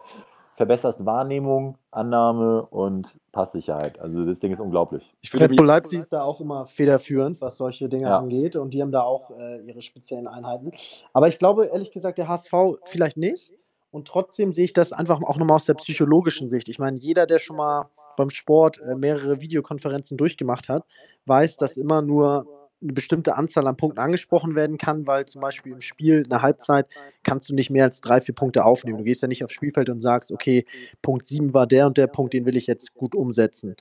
verbesserst 0.55 1.03
Wahrnehmung, 1.05 1.77
Annahme 1.91 2.63
und 2.69 3.07
Passsicherheit. 3.31 3.99
Also 3.99 4.23
das 4.25 4.39
Ding 4.39 4.51
ist 4.53 4.59
unglaublich. 4.59 5.13
Ich 5.21 5.33
würde 5.33 5.49
Red 5.49 5.57
Bull 5.57 5.65
Leipzig 5.65 5.99
ist 5.99 6.13
da 6.13 6.23
auch 6.23 6.39
immer 6.39 6.67
federführend, 6.67 7.41
was 7.41 7.57
solche 7.57 7.89
Dinge 7.89 8.07
Ja. 8.07 8.19
angeht. 8.19 8.55
Und 8.55 8.73
die 8.73 8.81
haben 8.81 8.91
da 8.91 9.01
auch 9.01 9.31
äh, 9.31 9.61
ihre 9.65 9.81
speziellen 9.81 10.27
Einheiten. 10.27 10.71
Aber 11.11 11.27
ich 11.27 11.37
glaube, 11.39 11.65
ehrlich 11.65 11.91
gesagt, 11.91 12.19
der 12.19 12.27
HSV 12.27 12.53
vielleicht 12.85 13.17
nicht. 13.17 13.51
Und 13.91 14.07
trotzdem 14.07 14.53
sehe 14.53 14.65
ich 14.65 14.73
das 14.73 14.93
einfach 14.93 15.21
auch 15.23 15.37
nochmal 15.37 15.55
aus 15.55 15.65
der 15.65 15.73
psychologischen 15.75 16.49
Sicht. 16.49 16.69
Ich 16.69 16.79
meine, 16.79 16.97
jeder, 16.97 17.25
der 17.27 17.39
schon 17.39 17.57
mal 17.57 17.89
beim 18.17 18.29
Sport 18.29 18.79
äh, 18.81 18.95
mehrere 18.95 19.41
Videokonferenzen 19.41 20.17
durchgemacht 20.17 20.69
hat, 20.69 20.85
weiß, 21.25 21.57
dass 21.57 21.77
immer 21.77 22.01
nur 22.01 22.47
eine 22.83 22.93
bestimmte 22.93 23.35
Anzahl 23.35 23.65
an 23.67 23.77
Punkten 23.77 23.99
angesprochen 23.99 24.55
werden 24.55 24.77
kann, 24.77 25.07
weil 25.07 25.25
zum 25.25 25.41
Beispiel 25.41 25.71
im 25.71 25.81
Spiel 25.81 26.23
eine 26.29 26.41
Halbzeit 26.41 26.87
kannst 27.23 27.49
du 27.49 27.55
nicht 27.55 27.69
mehr 27.69 27.85
als 27.85 28.01
drei, 28.01 28.19
vier 28.21 28.35
Punkte 28.35 28.65
aufnehmen. 28.65 28.97
Du 28.99 29.03
gehst 29.05 29.21
ja 29.21 29.27
nicht 29.27 29.43
aufs 29.43 29.53
Spielfeld 29.53 29.89
und 29.89 30.01
sagst, 30.01 30.31
okay, 30.31 30.65
Punkt 31.01 31.25
7 31.25 31.53
war 31.53 31.65
der 31.65 31.87
und 31.87 31.97
der 31.97 32.07
Punkt, 32.07 32.33
den 32.33 32.45
will 32.45 32.57
ich 32.57 32.67
jetzt 32.67 32.93
gut 32.93 33.15
umsetzen. 33.15 33.75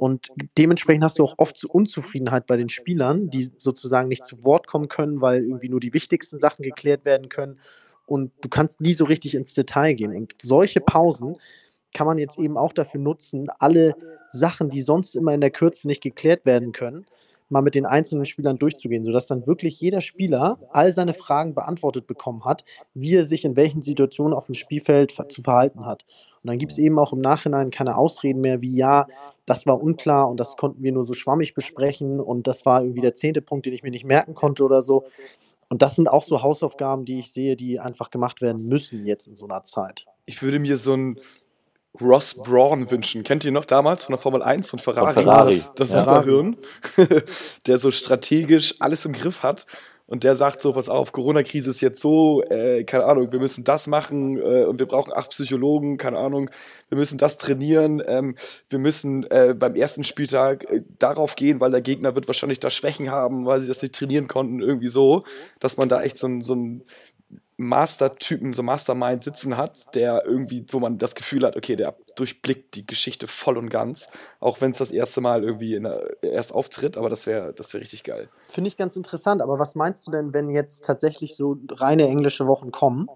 Und 0.00 0.28
dementsprechend 0.56 1.04
hast 1.04 1.18
du 1.18 1.24
auch 1.24 1.34
oft 1.36 1.58
so 1.58 1.68
Unzufriedenheit 1.68 2.46
bei 2.46 2.56
den 2.56 2.70
Spielern, 2.70 3.28
die 3.28 3.50
sozusagen 3.58 4.08
nicht 4.08 4.24
zu 4.24 4.42
Wort 4.42 4.66
kommen 4.66 4.88
können, 4.88 5.20
weil 5.20 5.42
irgendwie 5.44 5.68
nur 5.68 5.80
die 5.80 5.92
wichtigsten 5.92 6.40
Sachen 6.40 6.62
geklärt 6.62 7.04
werden 7.04 7.28
können. 7.28 7.60
Und 8.06 8.32
du 8.40 8.48
kannst 8.48 8.80
nie 8.80 8.94
so 8.94 9.04
richtig 9.04 9.34
ins 9.34 9.52
Detail 9.52 9.92
gehen. 9.92 10.16
Und 10.16 10.34
solche 10.40 10.80
Pausen 10.80 11.36
kann 11.92 12.06
man 12.06 12.18
jetzt 12.18 12.38
eben 12.38 12.56
auch 12.56 12.72
dafür 12.72 13.00
nutzen, 13.00 13.48
alle 13.58 13.94
Sachen, 14.30 14.68
die 14.68 14.80
sonst 14.80 15.16
immer 15.16 15.34
in 15.34 15.40
der 15.40 15.50
Kürze 15.50 15.86
nicht 15.86 16.02
geklärt 16.02 16.46
werden 16.46 16.72
können, 16.72 17.06
mal 17.50 17.62
mit 17.62 17.74
den 17.74 17.86
einzelnen 17.86 18.26
Spielern 18.26 18.58
durchzugehen, 18.58 19.04
sodass 19.04 19.26
dann 19.26 19.46
wirklich 19.46 19.80
jeder 19.80 20.00
Spieler 20.00 20.58
all 20.70 20.92
seine 20.92 21.14
Fragen 21.14 21.54
beantwortet 21.54 22.06
bekommen 22.06 22.44
hat, 22.44 22.64
wie 22.94 23.16
er 23.16 23.24
sich 23.24 23.44
in 23.44 23.56
welchen 23.56 23.82
Situationen 23.82 24.34
auf 24.34 24.46
dem 24.46 24.54
Spielfeld 24.54 25.12
zu 25.28 25.42
verhalten 25.42 25.84
hat. 25.84 26.04
Und 26.42 26.48
dann 26.48 26.58
gibt 26.58 26.72
es 26.72 26.78
eben 26.78 26.98
auch 26.98 27.12
im 27.12 27.20
Nachhinein 27.20 27.70
keine 27.70 27.96
Ausreden 27.96 28.40
mehr, 28.40 28.62
wie 28.62 28.74
ja, 28.74 29.06
das 29.44 29.66
war 29.66 29.82
unklar 29.82 30.30
und 30.30 30.38
das 30.38 30.56
konnten 30.56 30.82
wir 30.82 30.92
nur 30.92 31.04
so 31.04 31.12
schwammig 31.12 31.54
besprechen 31.54 32.18
und 32.20 32.46
das 32.46 32.64
war 32.64 32.82
irgendwie 32.82 33.02
der 33.02 33.14
zehnte 33.14 33.42
Punkt, 33.42 33.66
den 33.66 33.74
ich 33.74 33.82
mir 33.82 33.90
nicht 33.90 34.06
merken 34.06 34.34
konnte 34.34 34.64
oder 34.64 34.80
so. 34.80 35.04
Und 35.68 35.82
das 35.82 35.96
sind 35.96 36.08
auch 36.08 36.22
so 36.22 36.42
Hausaufgaben, 36.42 37.04
die 37.04 37.18
ich 37.18 37.32
sehe, 37.32 37.56
die 37.56 37.78
einfach 37.78 38.10
gemacht 38.10 38.40
werden 38.40 38.66
müssen 38.66 39.06
jetzt 39.06 39.26
in 39.26 39.36
so 39.36 39.46
einer 39.46 39.62
Zeit. 39.64 40.06
ich 40.26 40.42
würde 40.42 40.58
mir 40.58 40.78
so 40.78 40.94
ein 40.94 41.20
Ross 42.00 42.34
Braun 42.34 42.90
wünschen. 42.90 43.24
Kennt 43.24 43.44
ihr 43.44 43.52
noch 43.52 43.64
damals 43.64 44.04
von 44.04 44.12
der 44.12 44.20
Formel 44.20 44.42
1 44.42 44.70
von 44.70 44.78
Ferrari? 44.78 45.14
Ferrari, 45.14 45.56
Das, 45.56 45.74
das 45.74 45.90
ja. 45.90 45.98
Superhirn, 45.98 46.56
der 47.66 47.78
so 47.78 47.90
strategisch 47.90 48.76
alles 48.78 49.04
im 49.04 49.12
Griff 49.12 49.42
hat. 49.42 49.66
Und 50.10 50.24
der 50.24 50.34
sagt 50.34 50.60
so, 50.60 50.72
pass 50.72 50.88
auf, 50.88 51.12
Corona-Krise 51.12 51.70
ist 51.70 51.80
jetzt 51.80 52.00
so, 52.00 52.42
äh, 52.42 52.82
keine 52.82 53.04
Ahnung, 53.04 53.30
wir 53.30 53.38
müssen 53.38 53.62
das 53.62 53.86
machen 53.86 54.38
äh, 54.38 54.64
und 54.64 54.80
wir 54.80 54.86
brauchen 54.86 55.12
acht 55.12 55.30
Psychologen, 55.30 55.98
keine 55.98 56.18
Ahnung, 56.18 56.50
wir 56.88 56.98
müssen 56.98 57.16
das 57.16 57.36
trainieren, 57.36 58.02
ähm, 58.04 58.34
wir 58.68 58.80
müssen 58.80 59.22
äh, 59.30 59.54
beim 59.56 59.76
ersten 59.76 60.02
Spieltag 60.02 60.68
äh, 60.68 60.82
darauf 60.98 61.36
gehen, 61.36 61.60
weil 61.60 61.70
der 61.70 61.80
Gegner 61.80 62.16
wird 62.16 62.26
wahrscheinlich 62.26 62.58
da 62.58 62.70
Schwächen 62.70 63.12
haben, 63.12 63.46
weil 63.46 63.60
sie 63.60 63.68
das 63.68 63.82
nicht 63.82 63.94
trainieren 63.94 64.26
konnten, 64.26 64.60
irgendwie 64.60 64.88
so, 64.88 65.22
dass 65.60 65.76
man 65.76 65.88
da 65.88 66.02
echt 66.02 66.18
so 66.18 66.26
ein, 66.26 66.42
so 66.42 66.56
ein 66.56 66.82
Master-Typen, 67.60 68.54
so 68.54 68.62
Mastermind 68.62 69.22
sitzen 69.22 69.58
hat, 69.58 69.94
der 69.94 70.24
irgendwie, 70.24 70.64
wo 70.70 70.80
man 70.80 70.96
das 70.96 71.14
Gefühl 71.14 71.44
hat, 71.44 71.56
okay, 71.56 71.76
der 71.76 71.94
durchblickt 72.16 72.74
die 72.74 72.86
Geschichte 72.86 73.26
voll 73.26 73.58
und 73.58 73.68
ganz, 73.68 74.08
auch 74.40 74.62
wenn 74.62 74.70
es 74.70 74.78
das 74.78 74.90
erste 74.90 75.20
Mal 75.20 75.44
irgendwie 75.44 75.78
der, 75.78 76.22
erst 76.22 76.54
auftritt, 76.54 76.96
aber 76.96 77.10
das 77.10 77.26
wäre 77.26 77.52
das 77.52 77.74
wär 77.74 77.82
richtig 77.82 78.02
geil. 78.02 78.30
Finde 78.48 78.68
ich 78.68 78.78
ganz 78.78 78.96
interessant, 78.96 79.42
aber 79.42 79.58
was 79.58 79.74
meinst 79.74 80.06
du 80.06 80.10
denn, 80.10 80.32
wenn 80.32 80.48
jetzt 80.48 80.84
tatsächlich 80.84 81.36
so 81.36 81.58
reine 81.70 82.08
englische 82.08 82.46
Wochen 82.46 82.72
kommen? 82.72 83.08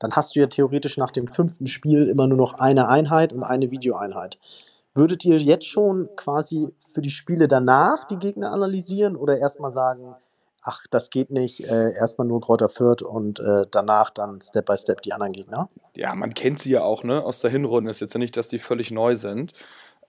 Dann 0.00 0.12
hast 0.12 0.34
du 0.34 0.40
ja 0.40 0.48
theoretisch 0.48 0.96
nach 0.96 1.12
dem 1.12 1.28
fünften 1.28 1.68
Spiel 1.68 2.08
immer 2.08 2.26
nur 2.26 2.38
noch 2.38 2.54
eine 2.54 2.88
Einheit 2.88 3.32
und 3.32 3.44
eine 3.44 3.70
Videoeinheit. 3.70 4.36
Würdet 4.94 5.24
ihr 5.24 5.38
jetzt 5.38 5.66
schon 5.66 6.08
quasi 6.16 6.74
für 6.78 7.02
die 7.02 7.10
Spiele 7.10 7.46
danach 7.46 8.04
die 8.04 8.18
Gegner 8.18 8.50
analysieren 8.50 9.14
oder 9.14 9.38
erstmal 9.38 9.70
sagen, 9.70 10.16
ach, 10.62 10.86
das 10.90 11.10
geht 11.10 11.30
nicht, 11.30 11.64
äh, 11.64 11.92
erstmal 11.94 12.26
nur 12.26 12.40
Kräuter 12.40 12.68
Fürth 12.68 13.02
und 13.02 13.40
äh, 13.40 13.66
danach 13.70 14.10
dann 14.10 14.40
Step 14.40 14.66
by 14.66 14.76
Step 14.76 15.02
die 15.02 15.12
anderen 15.12 15.32
Gegner? 15.32 15.70
Ja, 15.94 16.14
man 16.14 16.32
kennt 16.34 16.58
sie 16.58 16.70
ja 16.72 16.82
auch, 16.82 17.04
ne, 17.04 17.22
aus 17.22 17.40
der 17.40 17.50
Hinrunde. 17.50 17.90
Ist 17.90 18.00
jetzt 18.00 18.14
ja 18.14 18.18
nicht, 18.18 18.36
dass 18.36 18.48
die 18.48 18.58
völlig 18.58 18.90
neu 18.90 19.14
sind. 19.14 19.52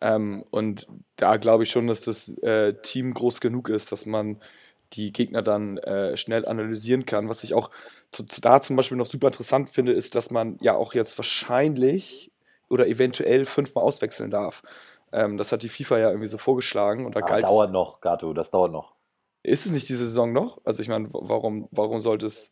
Ähm, 0.02 0.44
und 0.52 0.88
da 1.18 1.38
glaube 1.38 1.64
ich 1.64 1.72
schon, 1.72 1.88
dass 1.88 2.02
das 2.02 2.30
äh, 2.40 2.74
Team 2.82 3.14
groß 3.14 3.42
genug 3.42 3.70
ist, 3.70 3.92
dass 3.92 4.06
man 4.06 4.40
die 4.94 5.12
Gegner 5.14 5.42
dann 5.42 5.78
äh, 5.80 6.16
schnell 6.18 6.46
analysieren 6.48 7.06
kann. 7.06 7.30
Was 7.30 7.44
ich 7.44 7.54
auch 7.54 7.70
zu, 8.12 8.24
zu 8.26 8.42
da 8.42 8.62
zum 8.62 8.76
Beispiel 8.78 8.98
noch 8.98 9.06
super 9.08 9.28
interessant 9.28 9.70
finde, 9.70 9.94
ist, 9.94 10.16
dass 10.16 10.32
man 10.32 10.58
ja 10.62 10.76
auch 10.76 10.94
jetzt 10.94 11.18
wahrscheinlich 11.18 12.32
oder 12.70 12.88
eventuell 12.88 13.46
fünfmal 13.46 13.84
auswechseln 13.84 14.32
darf. 14.32 14.64
Ähm, 15.12 15.38
das 15.38 15.52
hat 15.52 15.64
die 15.64 15.70
FIFA 15.70 15.98
ja 16.00 16.10
irgendwie 16.10 16.28
so 16.28 16.38
vorgeschlagen 16.38 17.06
und 17.06 17.16
da 17.16 17.22
Ah, 17.22 17.26
galt 17.28 17.44
dauert 17.44 17.72
noch, 17.72 18.02
Gato, 18.02 18.34
das 18.34 18.52
dauert 18.52 18.72
noch. 18.72 18.94
Ist 19.44 19.66
es 19.66 19.72
nicht 19.72 19.90
diese 19.90 20.06
Saison 20.06 20.32
noch? 20.32 20.62
Also 20.64 20.82
ich 20.82 20.88
meine, 20.88 21.10
warum, 21.12 21.68
warum 21.72 22.00
sollte 22.00 22.26
es, 22.26 22.52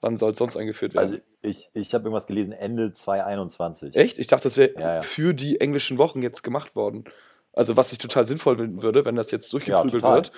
wann 0.00 0.16
soll 0.16 0.32
es 0.32 0.38
sonst 0.38 0.56
eingeführt 0.56 0.94
werden? 0.94 1.10
Also 1.10 1.22
ich, 1.42 1.68
ich 1.74 1.94
habe 1.94 2.04
irgendwas 2.04 2.26
gelesen, 2.26 2.52
Ende 2.52 2.92
2021. 2.92 3.96
Echt? 3.96 4.18
Ich 4.18 4.28
dachte, 4.28 4.44
das 4.44 4.56
wäre 4.56 4.72
Ja, 4.78 4.94
ja. 4.96 5.02
für 5.02 5.34
die 5.34 5.60
englischen 5.60 5.98
Wochen 5.98 6.22
jetzt 6.22 6.42
gemacht 6.42 6.76
worden. 6.76 7.04
Also, 7.52 7.76
was 7.76 7.90
ich 7.90 7.98
total 7.98 8.24
sinnvoll 8.24 8.56
finden 8.56 8.82
würde, 8.82 9.04
wenn 9.04 9.16
das 9.16 9.32
jetzt 9.32 9.52
durchgeprügelt 9.52 10.02
total. 10.02 10.14
wird, 10.16 10.32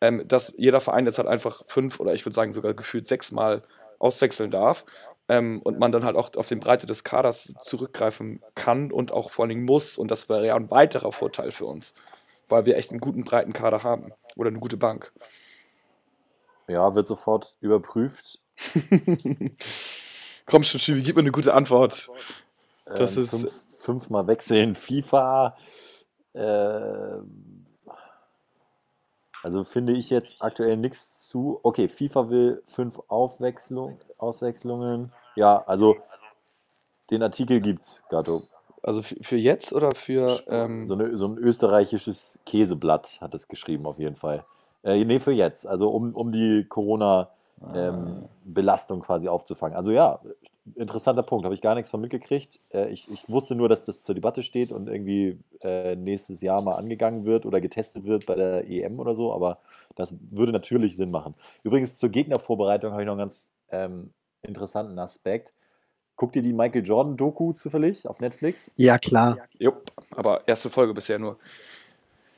ähm, 0.00 0.26
dass 0.26 0.54
jeder 0.56 0.80
Verein 0.80 1.04
jetzt 1.04 1.18
halt 1.18 1.28
einfach 1.28 1.64
fünf 1.66 2.00
oder 2.00 2.14
ich 2.14 2.24
würde 2.24 2.34
sagen 2.34 2.52
sogar 2.52 2.72
gefühlt 2.72 3.06
sechsmal 3.06 3.62
auswechseln 3.98 4.50
darf 4.50 4.86
ähm, 5.28 5.60
und 5.62 5.78
man 5.78 5.92
dann 5.92 6.04
halt 6.04 6.16
auch 6.16 6.34
auf 6.36 6.48
die 6.48 6.56
Breite 6.56 6.86
des 6.86 7.04
Kaders 7.04 7.54
zurückgreifen 7.60 8.42
kann 8.54 8.90
und 8.90 9.12
auch 9.12 9.30
vor 9.30 9.44
allen 9.44 9.50
Dingen 9.50 9.64
muss. 9.64 9.98
Und 9.98 10.10
das 10.10 10.28
wäre 10.28 10.46
ja 10.46 10.56
ein 10.56 10.70
weiterer 10.70 11.12
Vorteil 11.12 11.50
für 11.50 11.66
uns, 11.66 11.94
weil 12.48 12.66
wir 12.66 12.76
echt 12.76 12.90
einen 12.90 13.00
guten 13.00 13.24
breiten 13.24 13.52
Kader 13.52 13.82
haben 13.82 14.12
oder 14.36 14.48
eine 14.48 14.58
gute 14.58 14.76
Bank. 14.76 15.12
Ja, 16.68 16.94
wird 16.94 17.08
sofort 17.08 17.56
überprüft. 17.60 18.38
Komm 20.46 20.62
schon, 20.62 20.80
Schibi, 20.80 21.02
gib 21.02 21.16
mir 21.16 21.22
eine 21.22 21.30
gute 21.32 21.54
Antwort. 21.54 22.10
Das 22.84 23.16
Ähm, 23.16 23.22
ist- 23.22 23.30
fünf, 23.30 23.52
fünfmal 23.78 24.26
wechseln. 24.26 24.74
FIFA. 24.74 25.56
Äh, 26.34 27.18
also 29.42 29.64
finde 29.64 29.92
ich 29.92 30.10
jetzt 30.10 30.36
aktuell 30.40 30.76
nichts 30.76 31.26
zu. 31.26 31.58
Okay, 31.62 31.88
FIFA 31.88 32.30
will 32.30 32.62
fünf 32.66 33.00
Aufwechslung, 33.08 33.98
Auswechslungen. 34.18 35.12
Ja, 35.34 35.62
also 35.66 35.96
den 37.10 37.22
Artikel 37.22 37.60
gibt's, 37.60 38.02
Gato. 38.08 38.42
Also 38.82 39.02
für, 39.02 39.16
für 39.22 39.36
jetzt 39.36 39.72
oder 39.72 39.92
für. 39.92 40.40
Ähm, 40.48 40.86
So, 40.86 40.94
eine, 40.94 41.16
so 41.16 41.26
ein 41.26 41.38
österreichisches 41.38 42.38
Käseblatt 42.46 43.18
hat 43.20 43.34
es 43.34 43.48
geschrieben, 43.48 43.86
auf 43.86 43.98
jeden 43.98 44.16
Fall. 44.16 44.44
Äh, 44.82 45.04
nee, 45.04 45.20
für 45.20 45.32
jetzt. 45.32 45.66
Also 45.66 45.90
um, 45.90 46.14
um 46.14 46.32
die 46.32 46.66
Corona, 46.68 47.30
ähm, 47.74 48.24
Belastung 48.44 49.00
quasi 49.00 49.28
aufzufangen. 49.28 49.76
Also 49.76 49.92
ja, 49.92 50.20
interessanter 50.74 51.22
Punkt, 51.22 51.44
habe 51.44 51.54
ich 51.54 51.60
gar 51.60 51.74
nichts 51.74 51.90
von 51.90 52.00
mitgekriegt. 52.00 52.58
Äh, 52.72 52.88
ich, 52.88 53.10
ich 53.10 53.28
wusste 53.28 53.54
nur, 53.54 53.68
dass 53.68 53.84
das 53.84 54.02
zur 54.02 54.14
Debatte 54.14 54.42
steht 54.42 54.72
und 54.72 54.88
irgendwie 54.88 55.38
äh, 55.60 55.96
nächstes 55.96 56.40
Jahr 56.40 56.62
mal 56.62 56.74
angegangen 56.74 57.24
wird 57.24 57.46
oder 57.46 57.60
getestet 57.60 58.04
wird 58.04 58.26
bei 58.26 58.34
der 58.34 58.68
EM 58.68 58.98
oder 58.98 59.14
so, 59.14 59.32
aber 59.32 59.58
das 59.94 60.14
würde 60.30 60.52
natürlich 60.52 60.96
Sinn 60.96 61.10
machen. 61.10 61.34
Übrigens 61.62 61.96
zur 61.98 62.08
Gegnervorbereitung 62.08 62.92
habe 62.92 63.02
ich 63.02 63.06
noch 63.06 63.12
einen 63.12 63.20
ganz 63.20 63.52
ähm, 63.70 64.12
interessanten 64.42 64.98
Aspekt. 64.98 65.52
Guckt 66.16 66.36
ihr 66.36 66.42
die 66.42 66.52
Michael 66.52 66.84
Jordan-Doku 66.84 67.54
zufällig 67.54 68.06
auf 68.06 68.20
Netflix? 68.20 68.70
Ja, 68.76 68.98
klar. 68.98 69.38
Jupp, 69.58 69.90
aber 70.14 70.46
erste 70.46 70.70
Folge 70.70 70.94
bisher 70.94 71.18
nur. 71.18 71.38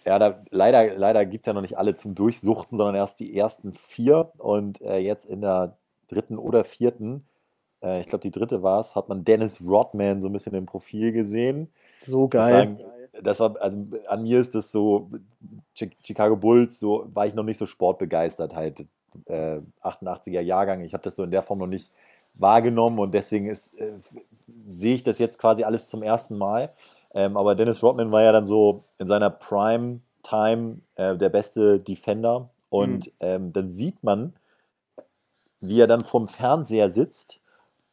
Ja, 0.04 0.19
da, 0.19 0.43
leider, 0.50 0.97
leider 0.97 1.25
gibt 1.25 1.43
es 1.43 1.47
ja 1.47 1.52
noch 1.52 1.62
nicht 1.62 1.78
alle 1.78 1.95
zum 1.95 2.14
Durchsuchten, 2.14 2.76
sondern 2.76 2.95
erst 2.95 3.21
die 3.21 3.37
ersten 3.37 3.75
vier. 3.75 4.31
Und 4.38 4.81
äh, 4.83 4.99
jetzt 4.99 5.25
in 5.25 5.40
der 5.40 5.76
dritten 6.09 6.38
oder 6.38 6.64
vierten, 6.64 7.26
äh, 7.83 8.00
ich 8.00 8.09
glaube, 8.09 8.23
die 8.23 8.31
dritte 8.31 8.62
war 8.62 8.81
es, 8.81 8.95
hat 8.95 9.09
man 9.09 9.25
Dennis 9.25 9.61
Rodman 9.66 10.21
so 10.21 10.28
ein 10.28 10.33
bisschen 10.33 10.54
im 10.54 10.66
Profil 10.66 11.12
gesehen. 11.12 11.71
So 12.02 12.28
geil. 12.28 12.52
Sagen, 12.52 12.78
das 13.23 13.40
war, 13.40 13.61
also 13.61 13.87
an 14.09 14.23
mir 14.23 14.40
ist 14.40 14.54
das 14.54 14.73
so, 14.73 15.11
Chicago 15.75 16.37
Bulls, 16.37 16.78
so 16.78 17.07
war 17.14 17.26
ich 17.26 17.35
noch 17.35 17.45
nicht 17.45 17.59
so 17.59 17.66
sportbegeistert 17.66 18.54
halt. 18.54 18.87
Äh, 19.26 19.61
88er 19.83 20.40
Jahrgang, 20.40 20.81
ich 20.81 20.93
habe 20.93 21.04
das 21.04 21.14
so 21.16 21.23
in 21.23 21.31
der 21.31 21.43
Form 21.43 21.61
noch 21.61 21.69
nicht 21.69 21.93
wahrgenommen 22.35 22.99
und 22.99 23.12
deswegen 23.12 23.47
ist, 23.47 23.75
äh, 23.79 23.99
sehe 24.69 24.97
ich 24.97 25.05
das 25.05 25.19
jetzt 25.19 25.38
quasi 25.38 25.64
alles 25.64 25.88
zum 25.88 26.03
ersten 26.03 26.37
Mal. 26.37 26.73
Ähm, 27.14 27.37
aber 27.37 27.55
Dennis 27.55 27.83
Rodman 27.83 28.11
war 28.11 28.23
ja 28.23 28.33
dann 28.33 28.47
so 28.47 28.85
in 28.99 29.07
seiner 29.07 29.31
Prime 29.31 30.00
Time 30.23 30.81
äh, 30.97 31.17
der 31.17 31.29
beste 31.29 31.79
Defender 31.79 32.50
und 32.71 33.07
mhm. 33.07 33.12
ähm, 33.21 33.53
dann 33.53 33.71
sieht 33.71 34.03
man, 34.03 34.35
wie 35.61 35.81
er 35.81 35.87
dann 35.87 36.00
vom 36.00 36.29
Fernseher 36.29 36.91
sitzt 36.91 37.41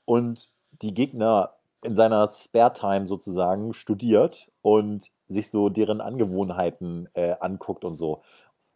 und 0.06 0.50
die 0.82 0.94
Gegner 0.94 1.52
in 1.84 1.96
seiner 1.96 2.30
Spare 2.30 2.74
Time 2.74 3.08
sozusagen 3.08 3.74
studiert 3.74 4.52
und 4.62 5.12
sich 5.28 5.50
so 5.50 5.70
deren 5.70 6.02
Angewohnheiten 6.02 7.10
äh, 7.14 7.36
anguckt 7.40 7.86
und 7.86 7.96
so. 7.96 8.22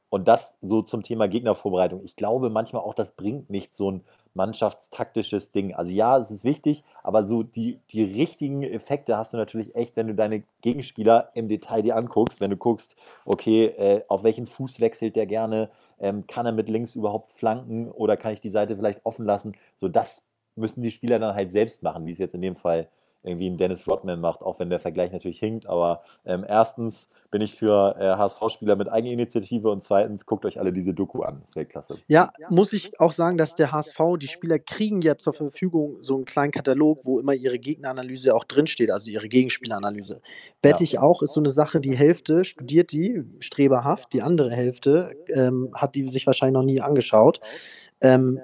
Und 0.09 0.27
das 0.27 0.57
so 0.61 0.81
zum 0.81 1.03
Thema 1.03 1.27
Gegnervorbereitung. 1.27 2.03
Ich 2.03 2.15
glaube 2.15 2.49
manchmal 2.49 2.83
auch, 2.83 2.93
das 2.93 3.11
bringt 3.11 3.49
nicht 3.49 3.75
so 3.75 3.91
ein 3.91 4.03
mannschaftstaktisches 4.35 5.51
Ding. 5.51 5.73
Also 5.73 5.91
ja, 5.91 6.17
es 6.17 6.29
ist 6.29 6.43
wichtig, 6.43 6.83
aber 7.03 7.25
so 7.25 7.43
die, 7.43 7.79
die 7.91 8.03
richtigen 8.03 8.63
Effekte 8.63 9.17
hast 9.17 9.33
du 9.33 9.37
natürlich 9.37 9.75
echt, 9.75 9.95
wenn 9.95 10.07
du 10.07 10.15
deine 10.15 10.43
Gegenspieler 10.61 11.31
im 11.33 11.47
Detail 11.47 11.81
dir 11.81 11.95
anguckst, 11.95 12.41
wenn 12.41 12.51
du 12.51 12.57
guckst, 12.57 12.95
okay, 13.25 13.65
äh, 13.65 14.03
auf 14.07 14.23
welchen 14.23 14.45
Fuß 14.45 14.79
wechselt 14.79 15.15
der 15.15 15.25
gerne, 15.25 15.69
ähm, 15.99 16.27
kann 16.27 16.45
er 16.45 16.51
mit 16.51 16.69
links 16.69 16.95
überhaupt 16.95 17.31
flanken 17.31 17.89
oder 17.89 18.17
kann 18.17 18.33
ich 18.33 18.41
die 18.41 18.49
Seite 18.49 18.75
vielleicht 18.75 19.05
offen 19.05 19.25
lassen? 19.25 19.53
So 19.75 19.87
das 19.87 20.23
müssen 20.55 20.81
die 20.81 20.91
Spieler 20.91 21.19
dann 21.19 21.35
halt 21.35 21.51
selbst 21.51 21.83
machen, 21.83 22.05
wie 22.05 22.11
es 22.11 22.17
jetzt 22.17 22.35
in 22.35 22.41
dem 22.41 22.55
Fall 22.55 22.89
irgendwie 23.25 23.49
ein 23.49 23.57
Dennis 23.57 23.87
Rodman 23.87 24.19
macht, 24.19 24.41
auch 24.41 24.59
wenn 24.59 24.69
der 24.69 24.79
Vergleich 24.79 25.11
natürlich 25.11 25.39
hinkt. 25.39 25.67
Aber 25.67 26.03
ähm, 26.25 26.45
erstens 26.47 27.09
bin 27.31 27.41
ich 27.41 27.55
für 27.55 27.95
äh, 27.99 28.15
HSV-Spieler 28.15 28.75
mit 28.75 28.89
Eigeninitiative 28.89 29.69
und 29.69 29.83
zweitens 29.83 30.25
guckt 30.25 30.45
euch 30.45 30.59
alle 30.59 30.71
diese 30.71 30.93
Doku 30.93 31.21
an. 31.21 31.41
Das 31.41 31.55
wäre 31.55 31.65
klasse. 31.65 31.97
Ja, 32.07 32.31
muss 32.49 32.71
ich 32.71 32.99
auch 32.99 33.11
sagen, 33.11 33.37
dass 33.37 33.55
der 33.55 33.71
HSV, 33.71 33.99
die 34.19 34.27
Spieler 34.27 34.57
kriegen 34.57 35.01
ja 35.01 35.17
zur 35.17 35.33
Verfügung 35.33 35.97
so 36.01 36.15
einen 36.15 36.25
kleinen 36.25 36.51
Katalog, 36.51 37.01
wo 37.03 37.19
immer 37.19 37.33
ihre 37.33 37.59
Gegneranalyse 37.59 38.33
auch 38.33 38.45
drinsteht, 38.45 38.89
also 38.89 39.09
ihre 39.09 39.27
Gegenspieleranalyse. 39.27 40.21
Wette 40.61 40.79
ja. 40.79 40.83
ich 40.83 40.99
auch, 40.99 41.21
ist 41.21 41.33
so 41.33 41.41
eine 41.41 41.49
Sache, 41.49 41.81
die 41.81 41.97
Hälfte 41.97 42.45
studiert 42.45 42.91
die 42.91 43.23
streberhaft, 43.39 44.13
die 44.13 44.21
andere 44.21 44.51
Hälfte 44.51 45.15
ähm, 45.27 45.71
hat 45.73 45.95
die 45.95 46.07
sich 46.07 46.25
wahrscheinlich 46.27 46.53
noch 46.53 46.63
nie 46.63 46.79
angeschaut. 46.79 47.41
Ähm, 48.01 48.39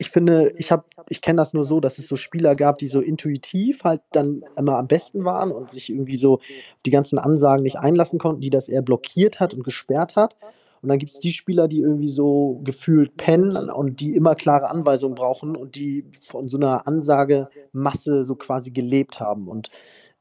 ich 0.00 0.08
finde, 0.10 0.50
ich 0.56 0.72
habe, 0.72 0.84
ich 1.10 1.20
kenne 1.20 1.36
das 1.36 1.52
nur 1.52 1.66
so, 1.66 1.78
dass 1.78 1.98
es 1.98 2.08
so 2.08 2.16
Spieler 2.16 2.56
gab, 2.56 2.78
die 2.78 2.86
so 2.86 3.02
intuitiv 3.02 3.84
halt 3.84 4.00
dann 4.12 4.42
immer 4.56 4.78
am 4.78 4.88
besten 4.88 5.26
waren 5.26 5.52
und 5.52 5.70
sich 5.70 5.90
irgendwie 5.90 6.16
so 6.16 6.40
die 6.86 6.90
ganzen 6.90 7.18
Ansagen 7.18 7.62
nicht 7.62 7.78
einlassen 7.78 8.18
konnten, 8.18 8.40
die 8.40 8.48
das 8.48 8.70
eher 8.70 8.80
blockiert 8.80 9.40
hat 9.40 9.52
und 9.52 9.62
gesperrt 9.62 10.16
hat. 10.16 10.36
Und 10.80 10.88
dann 10.88 10.98
gibt 10.98 11.12
es 11.12 11.20
die 11.20 11.32
Spieler, 11.32 11.68
die 11.68 11.82
irgendwie 11.82 12.08
so 12.08 12.62
gefühlt 12.64 13.18
pennen 13.18 13.68
und 13.68 14.00
die 14.00 14.16
immer 14.16 14.34
klare 14.34 14.70
Anweisungen 14.70 15.14
brauchen 15.14 15.54
und 15.54 15.76
die 15.76 16.06
von 16.22 16.48
so 16.48 16.56
einer 16.56 16.86
Ansagemasse 16.86 18.24
so 18.24 18.36
quasi 18.36 18.70
gelebt 18.70 19.20
haben. 19.20 19.48
Und 19.48 19.68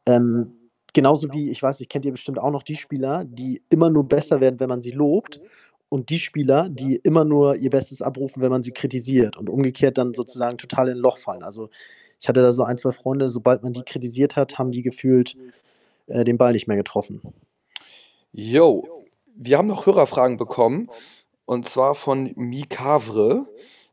ähm, 0.05 0.57
genauso 0.93 1.31
wie, 1.31 1.49
ich 1.49 1.63
weiß, 1.63 1.79
ich 1.79 1.87
kennt 1.87 2.05
ihr 2.05 2.11
bestimmt 2.11 2.37
auch 2.37 2.51
noch 2.51 2.63
die 2.63 2.75
Spieler, 2.75 3.23
die 3.23 3.61
immer 3.69 3.89
nur 3.89 4.03
besser 4.09 4.41
werden, 4.41 4.59
wenn 4.59 4.67
man 4.67 4.81
sie 4.81 4.91
lobt 4.91 5.39
und 5.89 6.09
die 6.09 6.19
Spieler, 6.19 6.69
die 6.69 6.95
immer 6.97 7.25
nur 7.25 7.55
ihr 7.55 7.71
Bestes 7.71 8.01
abrufen, 8.01 8.41
wenn 8.41 8.51
man 8.51 8.63
sie 8.63 8.71
kritisiert 8.71 9.37
und 9.37 9.49
umgekehrt 9.49 9.97
dann 9.97 10.13
sozusagen 10.13 10.57
total 10.57 10.89
in 10.89 10.97
ein 10.97 11.01
Loch 11.01 11.17
fallen. 11.17 11.43
Also 11.43 11.69
ich 12.21 12.29
hatte 12.29 12.41
da 12.41 12.51
so 12.51 12.63
ein, 12.63 12.77
zwei 12.77 12.91
Freunde, 12.91 13.29
sobald 13.29 13.63
man 13.63 13.73
die 13.73 13.83
kritisiert 13.83 14.35
hat, 14.35 14.59
haben 14.59 14.71
die 14.71 14.83
gefühlt 14.83 15.35
äh, 16.07 16.23
den 16.23 16.37
Ball 16.37 16.53
nicht 16.53 16.67
mehr 16.67 16.77
getroffen. 16.77 17.21
Jo, 18.31 18.87
wir 19.35 19.57
haben 19.57 19.67
noch 19.67 19.85
Hörerfragen 19.85 20.37
bekommen 20.37 20.89
und 21.45 21.65
zwar 21.65 21.95
von 21.95 22.31
Mikavre. 22.35 23.47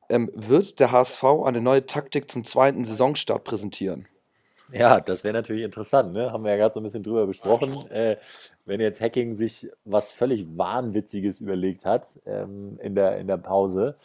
Ähm, 0.08 0.30
wird 0.34 0.78
der 0.78 0.92
HSV 0.92 1.24
eine 1.44 1.60
neue 1.60 1.84
Taktik 1.86 2.30
zum 2.30 2.44
zweiten 2.44 2.84
Saisonstart 2.84 3.42
präsentieren? 3.42 4.06
Ja, 4.72 5.00
das 5.00 5.24
wäre 5.24 5.34
natürlich 5.34 5.64
interessant, 5.64 6.12
ne? 6.12 6.32
Haben 6.32 6.44
wir 6.44 6.50
ja 6.50 6.56
gerade 6.56 6.74
so 6.74 6.80
ein 6.80 6.82
bisschen 6.82 7.02
drüber 7.02 7.26
besprochen. 7.26 7.88
Äh, 7.90 8.16
wenn 8.64 8.80
jetzt 8.80 9.00
Hacking 9.00 9.34
sich 9.34 9.70
was 9.84 10.10
völlig 10.10 10.46
Wahnwitziges 10.56 11.40
überlegt 11.40 11.84
hat 11.84 12.06
ähm, 12.26 12.78
in, 12.80 12.94
der, 12.94 13.18
in 13.18 13.26
der 13.26 13.36
Pause. 13.36 13.96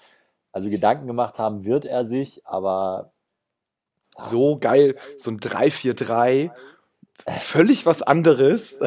Also 0.51 0.69
Gedanken 0.69 1.07
gemacht 1.07 1.39
haben 1.39 1.63
wird 1.63 1.85
er 1.85 2.05
sich, 2.05 2.45
aber. 2.45 3.11
So 4.17 4.59
geil, 4.59 4.95
so 5.15 5.31
ein 5.31 5.39
3-4-3, 5.39 6.51
völlig 7.39 7.85
was 7.85 8.01
anderes. 8.01 8.81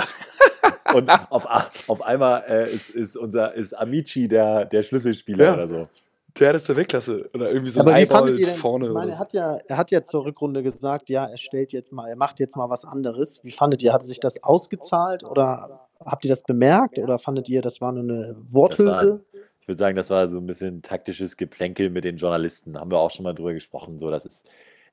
Und 0.93 1.09
auf, 1.31 1.47
auf 1.89 2.03
einmal 2.03 2.45
äh, 2.47 2.71
ist, 2.73 2.91
ist, 2.91 3.17
unser 3.17 3.55
ist 3.55 3.73
Amici 3.73 4.29
der, 4.29 4.67
der 4.67 4.83
Schlüsselspieler 4.83 5.45
ja. 5.45 5.55
oder 5.55 5.69
so. 5.69 5.89
Der 6.39 6.55
ist 6.55 6.69
der 6.69 6.77
Weltklasse. 6.77 7.31
Oder 7.33 7.51
irgendwie 7.51 7.71
so 7.71 7.81
Aber 7.81 7.95
ein 7.95 8.03
wie 8.03 8.07
fandet 8.07 8.39
ihr 8.39 8.47
denn, 8.47 8.55
vorne. 8.57 8.87
Ich 8.87 8.93
meine, 8.93 9.13
er 9.13 9.19
hat, 9.19 9.33
ja, 9.33 9.57
er 9.67 9.77
hat 9.77 9.91
ja 9.91 10.03
zur 10.03 10.25
Rückrunde 10.25 10.63
gesagt, 10.63 11.09
ja, 11.09 11.27
er 11.27 11.39
stellt 11.39 11.73
jetzt 11.73 11.93
mal, 11.93 12.09
er 12.09 12.17
macht 12.17 12.41
jetzt 12.41 12.57
mal 12.57 12.69
was 12.69 12.85
anderes. 12.85 13.43
Wie 13.45 13.53
fandet 13.53 13.83
ihr? 13.83 13.93
Hat 13.93 14.03
sich 14.03 14.19
das 14.19 14.43
ausgezahlt 14.43 15.23
oder 15.23 15.87
habt 16.05 16.25
ihr 16.25 16.29
das 16.29 16.43
bemerkt 16.43 16.99
oder 16.99 17.19
fandet 17.19 17.49
ihr, 17.49 17.63
das 17.63 17.81
war 17.81 17.93
nur 17.93 18.03
eine 18.03 18.37
Worthülse? 18.51 19.23
War, 19.33 19.41
ich 19.61 19.69
würde 19.69 19.79
sagen, 19.79 19.97
das 19.97 20.11
war 20.11 20.29
so 20.29 20.39
ein 20.39 20.47
bisschen 20.47 20.83
taktisches 20.83 21.37
Geplänkel 21.37 21.89
mit 21.89 22.05
den 22.05 22.17
Journalisten. 22.17 22.79
Haben 22.79 22.91
wir 22.91 22.99
auch 22.99 23.11
schon 23.11 23.23
mal 23.23 23.33
drüber 23.33 23.55
gesprochen. 23.55 23.99
So, 23.99 24.11
das 24.11 24.27
ist 24.27 24.45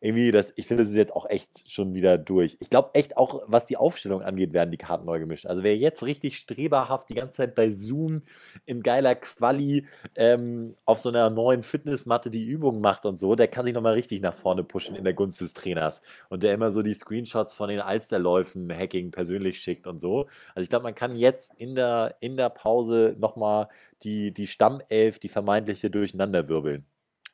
irgendwie, 0.03 0.31
das, 0.31 0.51
ich 0.55 0.65
finde, 0.65 0.81
es 0.81 0.89
ist 0.89 0.95
jetzt 0.95 1.15
auch 1.15 1.29
echt 1.29 1.69
schon 1.69 1.93
wieder 1.93 2.17
durch. 2.17 2.57
Ich 2.59 2.71
glaube 2.71 2.89
echt 2.93 3.17
auch, 3.17 3.43
was 3.45 3.67
die 3.67 3.77
Aufstellung 3.77 4.23
angeht, 4.23 4.51
werden 4.51 4.71
die 4.71 4.77
Karten 4.77 5.05
neu 5.05 5.19
gemischt. 5.19 5.45
Also 5.45 5.61
wer 5.61 5.77
jetzt 5.77 6.01
richtig 6.01 6.37
streberhaft 6.37 7.07
die 7.09 7.13
ganze 7.13 7.37
Zeit 7.37 7.53
bei 7.53 7.69
Zoom 7.69 8.23
in 8.65 8.81
geiler 8.81 9.13
Quali 9.13 9.85
ähm, 10.15 10.75
auf 10.85 10.97
so 10.97 11.09
einer 11.09 11.29
neuen 11.29 11.61
Fitnessmatte 11.61 12.31
die 12.31 12.45
Übungen 12.45 12.81
macht 12.81 13.05
und 13.05 13.17
so, 13.17 13.35
der 13.35 13.47
kann 13.47 13.63
sich 13.63 13.75
nochmal 13.75 13.93
richtig 13.93 14.21
nach 14.21 14.33
vorne 14.33 14.63
pushen 14.63 14.95
in 14.95 15.03
der 15.03 15.13
Gunst 15.13 15.39
des 15.39 15.53
Trainers. 15.53 16.01
Und 16.29 16.41
der 16.41 16.55
immer 16.55 16.71
so 16.71 16.81
die 16.81 16.95
Screenshots 16.95 17.53
von 17.53 17.69
den 17.69 17.79
Alsterläufen 17.79 18.75
Hacking 18.75 19.11
persönlich 19.11 19.59
schickt 19.59 19.85
und 19.85 19.99
so. 19.99 20.27
Also 20.55 20.63
ich 20.63 20.69
glaube, 20.69 20.83
man 20.83 20.95
kann 20.95 21.15
jetzt 21.15 21.53
in 21.57 21.75
der, 21.75 22.15
in 22.21 22.37
der 22.37 22.49
Pause 22.49 23.15
nochmal 23.19 23.67
die, 24.01 24.33
die 24.33 24.47
Stammelf, 24.47 25.19
die 25.19 25.29
vermeintliche, 25.29 25.91
durcheinander 25.91 26.47
wirbeln 26.47 26.87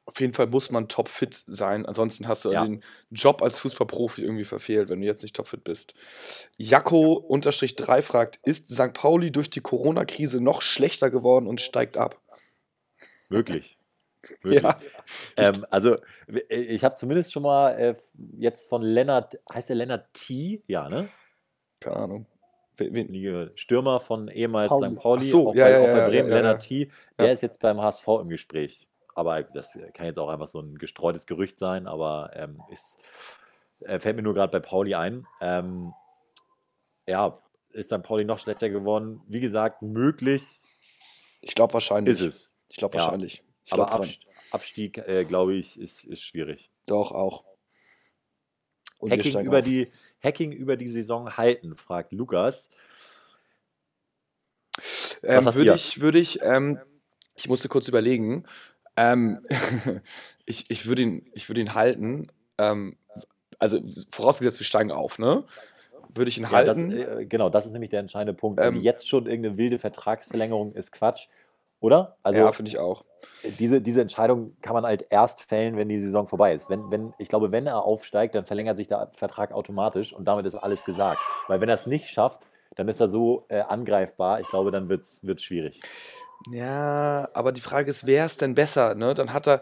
auf 0.07 0.21
jeden 0.21 0.31
Fall 0.31 0.47
muss 0.47 0.71
man 0.71 0.87
topfit 0.87 1.43
sein. 1.47 1.85
Ansonsten 1.85 2.27
hast 2.29 2.45
du 2.45 2.51
ja. 2.51 2.65
den 2.65 2.81
Job 3.11 3.41
als 3.41 3.59
Fußballprofi 3.59 4.23
irgendwie 4.23 4.45
verfehlt, 4.45 4.87
wenn 4.87 5.01
du 5.01 5.05
jetzt 5.05 5.21
nicht 5.21 5.35
topfit 5.35 5.65
bist. 5.65 5.93
Jacko-3 6.57 8.01
fragt: 8.01 8.39
Ist 8.43 8.73
St. 8.73 8.93
Pauli 8.93 9.31
durch 9.31 9.49
die 9.49 9.59
Corona-Krise 9.59 10.41
noch 10.41 10.61
schlechter 10.61 11.11
geworden 11.11 11.45
und 11.45 11.59
steigt 11.59 11.97
ab? 11.97 12.21
Möglich. 13.27 13.77
Möglich. 14.43 14.63
Ja. 14.63 14.79
Ähm, 15.35 15.65
also, 15.69 15.97
ich 16.47 16.83
habe 16.85 16.95
zumindest 16.95 17.33
schon 17.33 17.43
mal 17.43 17.71
äh, 17.71 17.95
jetzt 18.37 18.69
von 18.69 18.81
Lennart, 18.81 19.37
heißt 19.53 19.67
der 19.67 19.75
Lennart 19.75 20.13
T? 20.13 20.63
Ja, 20.67 20.87
ne? 20.87 21.09
Keine 21.81 21.97
Ahnung. 21.97 22.25
Wen? 22.77 23.51
Stürmer 23.55 23.99
von 23.99 24.29
ehemals 24.29 24.69
Pauli. 24.69 24.89
St. 24.89 24.95
Pauli, 24.95 25.25
so, 25.25 25.49
auch, 25.49 25.55
ja, 25.55 25.65
bei, 25.65 25.79
auch 25.79 25.97
bei 25.97 26.07
Bremen, 26.07 26.29
Lennart 26.29 26.61
T. 26.61 26.89
Der 27.19 27.33
ist 27.33 27.41
jetzt 27.41 27.59
beim 27.59 27.81
HSV 27.81 28.07
im 28.21 28.29
Gespräch 28.29 28.87
aber 29.17 29.41
das 29.41 29.77
kann 29.95 30.05
jetzt 30.05 30.19
auch 30.19 30.29
einfach 30.29 30.45
so 30.47 30.59
ein 30.59 30.77
gestreutes 30.77 31.25
Gerücht 31.25 31.57
sein, 31.57 31.87
aber 31.87 32.31
ähm, 32.35 32.61
ist, 32.69 32.97
äh, 33.79 33.99
fällt 33.99 34.15
mir 34.15 34.21
nur 34.21 34.35
gerade 34.35 34.51
bei 34.51 34.59
Pauli 34.59 34.93
ein. 34.93 35.25
Ähm, 35.41 35.91
ja, 37.07 37.41
ist 37.71 37.91
dann 37.91 38.03
Pauli 38.03 38.25
noch 38.25 38.37
schlechter 38.37 38.69
geworden? 38.69 39.21
Wie 39.27 39.39
gesagt, 39.39 39.81
möglich. 39.81 40.43
Ich 41.41 41.55
glaube 41.55 41.73
wahrscheinlich. 41.73 42.13
Ist 42.13 42.21
es. 42.21 42.53
Ich 42.69 42.77
glaube 42.77 42.99
wahrscheinlich. 42.99 43.43
Ich 43.65 43.73
aber 43.73 43.91
Abstieg, 43.91 44.27
Abstieg 44.51 44.97
äh, 44.99 45.25
glaube 45.25 45.55
ich, 45.55 45.79
ist, 45.79 46.03
ist 46.03 46.23
schwierig. 46.23 46.69
Doch, 46.85 47.11
auch. 47.11 47.43
Hacking 49.01 49.39
über, 49.39 49.63
die, 49.63 49.91
Hacking 50.23 50.51
über 50.51 50.77
die 50.77 50.89
Saison 50.89 51.37
halten, 51.37 51.75
fragt 51.75 52.11
Lukas. 52.11 52.69
Ähm, 55.23 55.45
würde 55.55 55.73
ich, 55.73 56.01
würde 56.01 56.19
ich, 56.19 56.39
ähm, 56.43 56.79
ich 57.35 57.47
musste 57.47 57.67
kurz 57.67 57.87
überlegen, 57.87 58.45
Ähm, 58.97 59.39
ich 60.45 60.69
ich 60.69 60.85
würde 60.87 61.03
ihn, 61.03 61.31
würd 61.33 61.57
ihn 61.57 61.73
halten. 61.73 62.27
Ähm, 62.57 62.97
also 63.59 63.79
vorausgesetzt, 64.11 64.59
wir 64.59 64.65
steigen 64.65 64.91
auf, 64.91 65.19
ne? 65.19 65.43
Würde 66.13 66.29
ich 66.29 66.37
ihn 66.37 66.43
Ja, 66.43 66.63
das, 66.63 66.77
halten. 66.77 66.91
äh, 66.91 67.25
genau, 67.25 67.49
das 67.49 67.65
ist 67.65 67.73
nämlich 67.73 67.89
der 67.89 67.99
entscheidende 67.99 68.33
Punkt. 68.33 68.59
Also 68.59 68.77
Ähm, 68.77 68.83
jetzt 68.83 69.07
schon 69.07 69.25
irgendeine 69.25 69.57
wilde 69.57 69.79
Vertragsverlängerung 69.79 70.73
ist 70.73 70.91
Quatsch, 70.91 71.27
oder? 71.79 72.17
Also 72.23 72.39
ja, 72.39 72.51
finde 72.51 72.69
ich 72.69 72.77
auch. 72.79 73.03
diese, 73.59 73.81
diese 73.81 74.01
Entscheidung 74.01 74.55
kann 74.61 74.73
man 74.73 74.85
halt 74.85 75.05
erst 75.09 75.41
fällen, 75.41 75.77
wenn 75.77 75.89
die 75.89 75.99
Saison 75.99 76.27
vorbei 76.27 76.53
ist. 76.53 76.69
Wenn, 76.69 76.89
wenn, 76.89 77.13
ich 77.19 77.29
glaube, 77.29 77.51
wenn 77.51 77.67
er 77.67 77.83
aufsteigt, 77.83 78.35
dann 78.35 78.45
verlängert 78.45 78.77
sich 78.77 78.87
der 78.87 79.09
Vertrag 79.13 79.51
automatisch 79.51 80.13
und 80.13 80.25
damit 80.25 80.45
ist 80.45 80.55
alles 80.55 80.85
gesagt. 80.85 81.19
Weil 81.47 81.61
wenn 81.61 81.69
er 81.69 81.75
es 81.75 81.85
nicht 81.85 82.07
schafft, 82.07 82.41
dann 82.75 82.87
ist 82.87 82.99
er 82.99 83.09
so 83.09 83.45
äh, 83.49 83.61
angreifbar. 83.61 84.39
Ich 84.39 84.47
glaube, 84.47 84.71
dann 84.71 84.89
wird 84.89 85.01
es 85.01 85.43
schwierig. 85.43 85.81
Ja, 86.51 87.29
aber 87.33 87.51
die 87.51 87.61
Frage 87.61 87.89
ist, 87.89 88.05
wer 88.05 88.25
ist 88.25 88.41
denn 88.41 88.55
besser, 88.55 88.95
ne? 88.95 89.13
Dann 89.13 89.33
hat 89.33 89.47
er, 89.47 89.61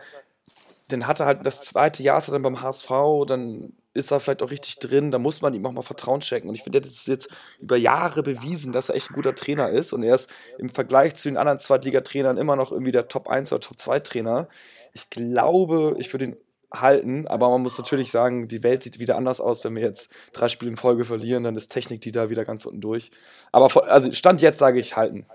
dann 0.89 1.07
hat 1.07 1.19
er 1.19 1.25
halt 1.25 1.45
das 1.45 1.61
zweite 1.61 2.03
Jahr 2.03 2.17
ist 2.17 2.27
er 2.27 2.33
dann 2.33 2.41
beim 2.41 2.61
HSV, 2.61 2.89
dann 3.27 3.73
ist 3.93 4.11
er 4.11 4.19
vielleicht 4.19 4.43
auch 4.43 4.51
richtig 4.51 4.79
drin, 4.79 5.09
da 5.09 5.17
muss 5.19 5.41
man 5.41 5.53
ihm 5.53 5.65
auch 5.65 5.71
mal 5.71 5.81
Vertrauen 5.81 6.21
schenken. 6.21 6.49
Und 6.49 6.55
ich 6.55 6.63
finde, 6.63 6.81
das 6.81 6.91
ist 6.91 7.07
jetzt 7.07 7.29
über 7.61 7.77
Jahre 7.77 8.23
bewiesen, 8.23 8.73
dass 8.73 8.89
er 8.89 8.95
echt 8.95 9.09
ein 9.09 9.15
guter 9.15 9.33
Trainer 9.33 9.69
ist 9.69 9.93
und 9.93 10.03
er 10.03 10.15
ist 10.15 10.29
im 10.57 10.69
Vergleich 10.69 11.15
zu 11.15 11.29
den 11.29 11.37
anderen 11.37 11.59
Zweitligatrainern 11.59 12.37
immer 12.37 12.57
noch 12.57 12.71
irgendwie 12.71 12.91
der 12.91 13.07
Top 13.07 13.29
1 13.29 13.51
oder 13.53 13.61
Top 13.61 13.79
2 13.79 14.01
Trainer. 14.01 14.49
Ich 14.93 15.09
glaube, 15.09 15.95
ich 15.97 16.13
würde 16.13 16.25
ihn 16.25 16.37
halten, 16.73 17.25
aber 17.27 17.49
man 17.49 17.61
muss 17.61 17.77
natürlich 17.77 18.11
sagen, 18.11 18.49
die 18.49 18.63
Welt 18.63 18.83
sieht 18.83 18.99
wieder 18.99 19.15
anders 19.15 19.39
aus, 19.39 19.63
wenn 19.63 19.75
wir 19.75 19.83
jetzt 19.83 20.11
drei 20.33 20.49
Spiele 20.49 20.71
in 20.71 20.77
Folge 20.77 21.05
verlieren, 21.05 21.43
dann 21.43 21.55
ist 21.55 21.69
Technik 21.69 22.01
die 22.01 22.11
da 22.11 22.29
wieder 22.29 22.43
ganz 22.43 22.65
unten 22.65 22.81
durch. 22.81 23.11
Aber 23.53 23.89
also 23.89 24.11
Stand 24.11 24.41
jetzt 24.41 24.59
sage 24.59 24.79
ich 24.79 24.97
halten. 24.97 25.25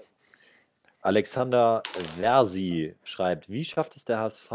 Alexander 1.03 1.83
Versi 2.19 2.95
schreibt, 3.05 3.49
wie 3.49 3.65
schafft 3.65 3.97
es 3.97 4.05
der 4.05 4.19
HSV, 4.19 4.51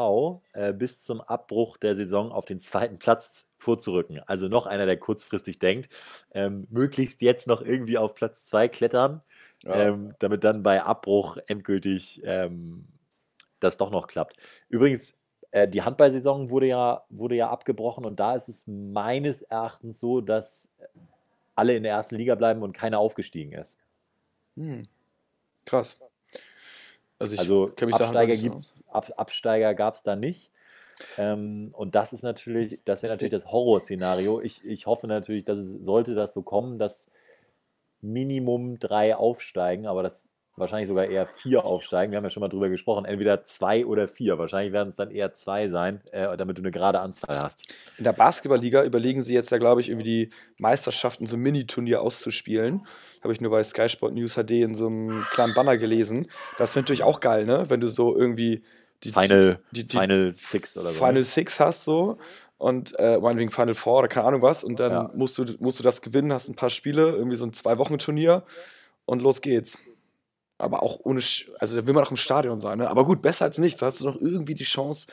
äh, 0.54 0.74
bis 0.74 1.02
zum 1.04 1.22
Abbruch 1.22 1.78
der 1.78 1.96
Saison 1.96 2.32
auf 2.32 2.46
den 2.46 2.60
zweiten 2.60 3.00
Platz 3.00 3.48
vorzurücken? 3.58 4.20
Also 4.28 4.48
noch 4.48 4.68
einer, 4.68 4.86
der 4.86 4.98
kurzfristig 4.98 5.58
denkt, 5.60 5.90
ähm, 6.34 6.68
möglichst 6.70 7.22
jetzt 7.22 7.48
noch 7.48 7.62
irgendwie 7.62 7.98
auf 7.98 8.14
Platz 8.14 8.46
zwei 8.46 8.68
klettern, 8.68 9.22
Ja. 9.64 9.88
ähm, 9.88 10.14
damit 10.20 10.44
dann 10.44 10.62
bei 10.62 10.84
Abbruch 10.84 11.38
endgültig 11.48 12.22
ähm, 12.24 12.88
das 13.60 13.78
doch 13.78 13.90
noch 13.90 14.08
klappt. 14.08 14.38
Übrigens, 14.70 15.14
äh, 15.52 15.68
die 15.68 15.82
Handballsaison 15.82 16.50
wurde 16.52 16.68
ja, 16.68 17.06
wurde 17.10 17.36
ja 17.36 17.50
abgebrochen 17.50 18.06
und 18.06 18.20
da 18.20 18.36
ist 18.36 18.50
es 18.50 18.66
meines 18.68 19.42
Erachtens 19.42 20.00
so, 20.00 20.22
dass 20.22 20.70
alle 21.56 21.76
in 21.76 21.84
der 21.84 21.94
ersten 21.94 22.16
Liga 22.16 22.36
bleiben 22.36 22.62
und 22.62 22.74
keiner 22.74 23.00
aufgestiegen 23.00 23.54
ist. 23.54 23.78
Hm. 24.58 24.84
Krass. 25.66 25.98
Also 27.20 27.34
ich 27.34 27.40
Also 27.40 27.74
Absteiger, 27.92 28.36
gibt's, 28.36 28.84
Ab, 28.88 29.12
Absteiger 29.18 29.74
gab 29.74 29.96
es 29.96 30.04
da 30.04 30.16
nicht. 30.16 30.52
Ähm, 31.18 31.72
und 31.74 31.96
das 31.96 32.14
ist 32.14 32.24
natürlich, 32.24 32.84
das 32.86 33.04
wäre 33.04 33.14
natürlich 33.14 33.32
das 33.32 33.52
Horrorszenario. 33.52 34.42
Ich, 34.42 34.66
ich 34.66 34.86
hoffe 34.86 35.08
natürlich, 35.08 35.46
dass 35.46 35.58
es 35.58 35.86
sollte 35.86 36.16
das 36.16 36.34
so 36.34 36.42
kommen, 36.42 36.80
dass 36.80 37.08
Minimum 38.02 38.80
drei 38.80 39.16
aufsteigen, 39.16 39.88
aber 39.88 40.04
das 40.04 40.30
wahrscheinlich 40.58 40.88
sogar 40.88 41.06
eher 41.06 41.28
vier 41.28 41.66
aufsteigen. 41.66 42.12
Wir 42.12 42.18
haben 42.18 42.24
ja 42.24 42.30
schon 42.30 42.42
mal 42.42 42.48
drüber 42.50 42.70
gesprochen, 42.70 43.06
entweder 43.06 43.44
zwei 43.44 43.86
oder 43.86 44.08
vier. 44.08 44.38
Wahrscheinlich 44.38 44.72
werden 44.74 44.90
es 44.90 44.96
dann 44.96 45.12
eher 45.12 45.34
zwei 45.34 45.68
sein, 45.68 46.02
äh, 46.12 46.38
damit 46.38 46.58
du 46.58 46.62
eine 46.62 46.72
gerade 46.72 47.02
Anzahl 47.02 47.38
hast. 47.40 47.64
In 47.98 48.04
der 48.04 48.14
Basketballliga 48.14 48.84
überlegen 48.84 49.22
sie 49.22 49.34
jetzt 49.34 49.52
ja, 49.52 49.58
glaube 49.58 49.82
ich, 49.82 49.90
irgendwie 49.90 50.28
die 50.28 50.30
Meisterschaften 50.58 51.28
so 51.28 51.36
ein 51.36 51.42
Mini-Turnier 51.42 52.02
auszuspielen. 52.02 52.86
Habe 53.22 53.34
ich 53.34 53.42
nur 53.42 53.52
bei 53.52 53.64
Sky 53.64 53.90
Sport 53.90 54.14
News 54.14 54.36
HD 54.36 54.52
in 54.52 54.76
so 54.76 54.88
einem 54.88 55.26
kleinen 55.32 55.54
Banner 55.54 55.78
gelesen. 55.78 56.30
Das 56.58 56.76
wäre 56.76 56.84
natürlich 56.84 57.04
auch 57.04 57.20
geil, 57.20 57.46
ne? 57.46 57.64
Wenn 57.70 57.82
du 57.82 57.88
so 57.90 58.16
irgendwie 58.16 58.64
die 59.04 59.12
Final, 59.12 59.60
die, 59.72 59.86
die 59.86 59.98
Final 59.98 60.32
Six 60.32 60.78
oder 60.78 60.90
so. 60.94 60.96
Final? 60.96 61.24
Six 61.24 61.60
hast 61.60 61.84
so 61.84 62.18
und 62.58 62.98
äh, 62.98 63.18
meinetwegen 63.20 63.52
Final 63.52 63.76
Four 63.76 64.00
oder 64.00 64.08
keine 64.08 64.28
Ahnung 64.28 64.42
was 64.42 64.64
und 64.64 64.80
dann 64.80 64.92
Ja. 64.92 65.12
musst, 65.14 65.38
du, 65.38 65.44
musst 65.60 65.80
du 65.80 65.84
das 65.84 66.02
gewinnen, 66.02 66.32
hast 66.32 66.48
ein 66.48 66.56
paar 66.56 66.70
Spiele, 66.70 67.10
irgendwie 67.12 67.36
so 67.36 67.46
ein 67.46 67.54
Zwei-Wochen-Turnier 67.54 68.44
und 69.06 69.22
los 69.22 69.42
geht's. 69.42 69.78
Aber 70.58 70.84
auch 70.84 71.00
ohne, 71.04 71.20
Sch- 71.20 71.50
also 71.60 71.76
da 71.76 71.86
will 71.86 71.94
man 71.94 72.04
auch 72.06 72.12
im 72.12 72.18
Stadion 72.18 72.60
sein, 72.60 72.78
ne? 72.78 72.90
Aber 72.90 73.06
gut, 73.06 73.22
besser 73.22 73.46
als 73.46 73.58
nichts. 73.58 73.80
Da 73.82 73.88
hast 73.88 74.00
du 74.02 74.06
noch 74.06 74.20
irgendwie 74.20 74.56
die 74.56 74.64
Chance, 74.64 75.08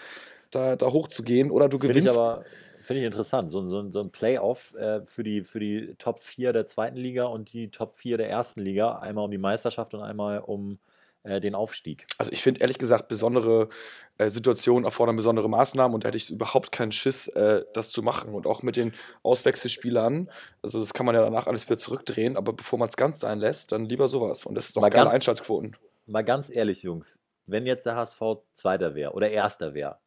da, 0.50 0.76
da 0.76 0.86
hochzugehen 0.92 1.50
oder 1.50 1.68
du 1.68 1.78
Finde 1.78 1.98
ich 1.98 2.04
gewinnst. 2.04 2.16
aber 2.18 2.44
finde 2.84 3.00
ich 3.00 3.06
interessant. 3.06 3.50
So, 3.50 3.60
ein- 3.60 3.68
so, 3.70 3.90
so 3.90 4.00
ein 4.00 4.10
Playoff 4.10 4.74
äh, 4.74 5.00
für, 5.04 5.22
die, 5.24 5.42
für 5.42 5.58
die 5.60 5.94
Top 5.98 6.20
4 6.20 6.52
der 6.52 6.66
zweiten 6.66 6.96
Liga 6.96 7.24
und 7.24 7.52
die 7.52 7.70
Top 7.70 7.94
4 7.94 8.18
der 8.18 8.28
ersten 8.30 8.60
Liga. 8.60 8.98
Einmal 8.98 9.24
um 9.24 9.30
die 9.30 9.38
Meisterschaft 9.38 9.94
und 9.94 10.02
einmal 10.02 10.38
um 10.40 10.78
äh, 11.24 11.40
den 11.40 11.54
Aufstieg. 11.54 12.06
Also 12.18 12.32
ich 12.32 12.42
finde 12.42 12.60
ehrlich 12.60 12.78
gesagt, 12.78 13.08
besondere 13.08 13.68
äh, 14.18 14.28
Situationen 14.30 14.84
erfordern 14.84 15.16
besondere 15.16 15.48
Maßnahmen 15.48 15.94
und 15.94 16.04
da 16.04 16.08
hätte 16.08 16.16
ich 16.18 16.30
überhaupt 16.30 16.72
keinen 16.72 16.92
Schiss, 16.92 17.28
äh, 17.28 17.64
das 17.74 17.90
zu 17.90 18.02
machen. 18.02 18.34
Und 18.34 18.46
auch 18.46 18.62
mit 18.62 18.76
den 18.76 18.92
Auswechselspielern, 19.22 20.30
also 20.62 20.80
das 20.80 20.94
kann 20.94 21.06
man 21.06 21.14
ja 21.14 21.22
danach 21.22 21.46
alles 21.46 21.68
wieder 21.68 21.78
zurückdrehen, 21.78 22.36
aber 22.36 22.52
bevor 22.52 22.78
man 22.78 22.88
es 22.88 22.96
ganz 22.96 23.20
sein 23.20 23.38
lässt, 23.40 23.72
dann 23.72 23.84
lieber 23.84 24.08
sowas. 24.08 24.46
Und 24.46 24.54
das 24.54 24.66
ist 24.66 24.76
doch 24.76 24.82
Mal 24.82 24.90
geile 24.90 25.04
ganz- 25.04 25.14
Einschaltquoten. 25.14 25.76
Mal 26.06 26.22
ganz 26.22 26.50
ehrlich, 26.50 26.82
Jungs, 26.82 27.20
wenn 27.46 27.66
jetzt 27.66 27.86
der 27.86 27.96
HSV 27.96 28.20
Zweiter 28.52 28.94
wäre 28.94 29.12
oder 29.12 29.30
Erster 29.30 29.74
wäre, 29.74 29.98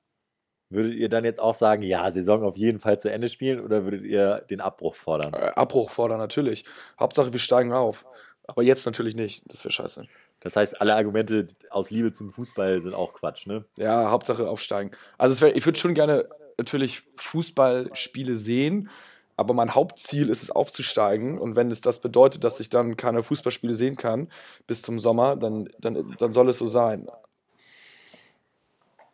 würdet 0.69 0.95
ihr 0.95 1.10
dann 1.10 1.23
jetzt 1.25 1.39
auch 1.39 1.54
sagen, 1.56 1.84
ja, 1.84 2.10
Saison 2.12 2.43
auf 2.43 2.58
jeden 2.58 2.80
Fall 2.80 2.97
zu 2.99 3.10
Ende 3.12 3.30
spielen 3.30 3.60
oder 3.62 3.84
würdet 3.84 4.04
ihr 4.04 4.43
den 4.49 4.62
Abbruch 4.62 4.95
fordern? 4.95 5.34
Äh, 5.34 5.51
Abbruch 5.56 5.89
fordern 5.91 6.17
natürlich. 6.17 6.65
Hauptsache, 6.99 7.32
wir 7.32 7.39
steigen 7.39 7.71
auf. 7.71 8.06
Aber 8.47 8.63
jetzt 8.63 8.86
natürlich 8.86 9.15
nicht. 9.15 9.43
Das 9.47 9.63
wäre 9.63 9.71
scheiße. 9.71 10.06
Das 10.45 10.55
heißt, 10.55 10.79
alle 10.79 10.93
Argumente 10.93 11.47
aus 11.71 11.89
Liebe 11.89 12.13
zum 12.13 12.29
Fußball 12.29 12.79
sind 12.79 12.93
auch 12.93 13.15
Quatsch, 13.15 13.47
ne? 13.47 13.65
Ja, 13.79 14.12
Hauptsache 14.12 14.47
aufsteigen. 14.47 14.91
Also 15.17 15.41
wär, 15.41 15.55
ich 15.55 15.65
würde 15.65 15.79
schon 15.79 15.95
gerne 15.95 16.29
natürlich 16.55 17.01
Fußballspiele 17.17 18.38
sehen, 18.38 18.91
aber 19.38 19.55
mein 19.55 19.73
Hauptziel 19.73 20.29
ist 20.29 20.43
es 20.43 20.51
aufzusteigen. 20.51 21.39
Und 21.39 21.55
wenn 21.55 21.71
es 21.71 21.81
das 21.81 21.97
bedeutet, 21.97 22.43
dass 22.43 22.60
ich 22.60 22.69
dann 22.69 22.95
keine 22.95 23.23
Fußballspiele 23.23 23.73
sehen 23.73 23.95
kann 23.95 24.29
bis 24.67 24.84
zum 24.84 24.99
Sommer, 24.99 25.36
dann, 25.36 25.67
dann, 25.79 26.15
dann 26.19 26.31
soll 26.31 26.47
es 26.49 26.60
so 26.60 26.67
sein. 26.67 27.08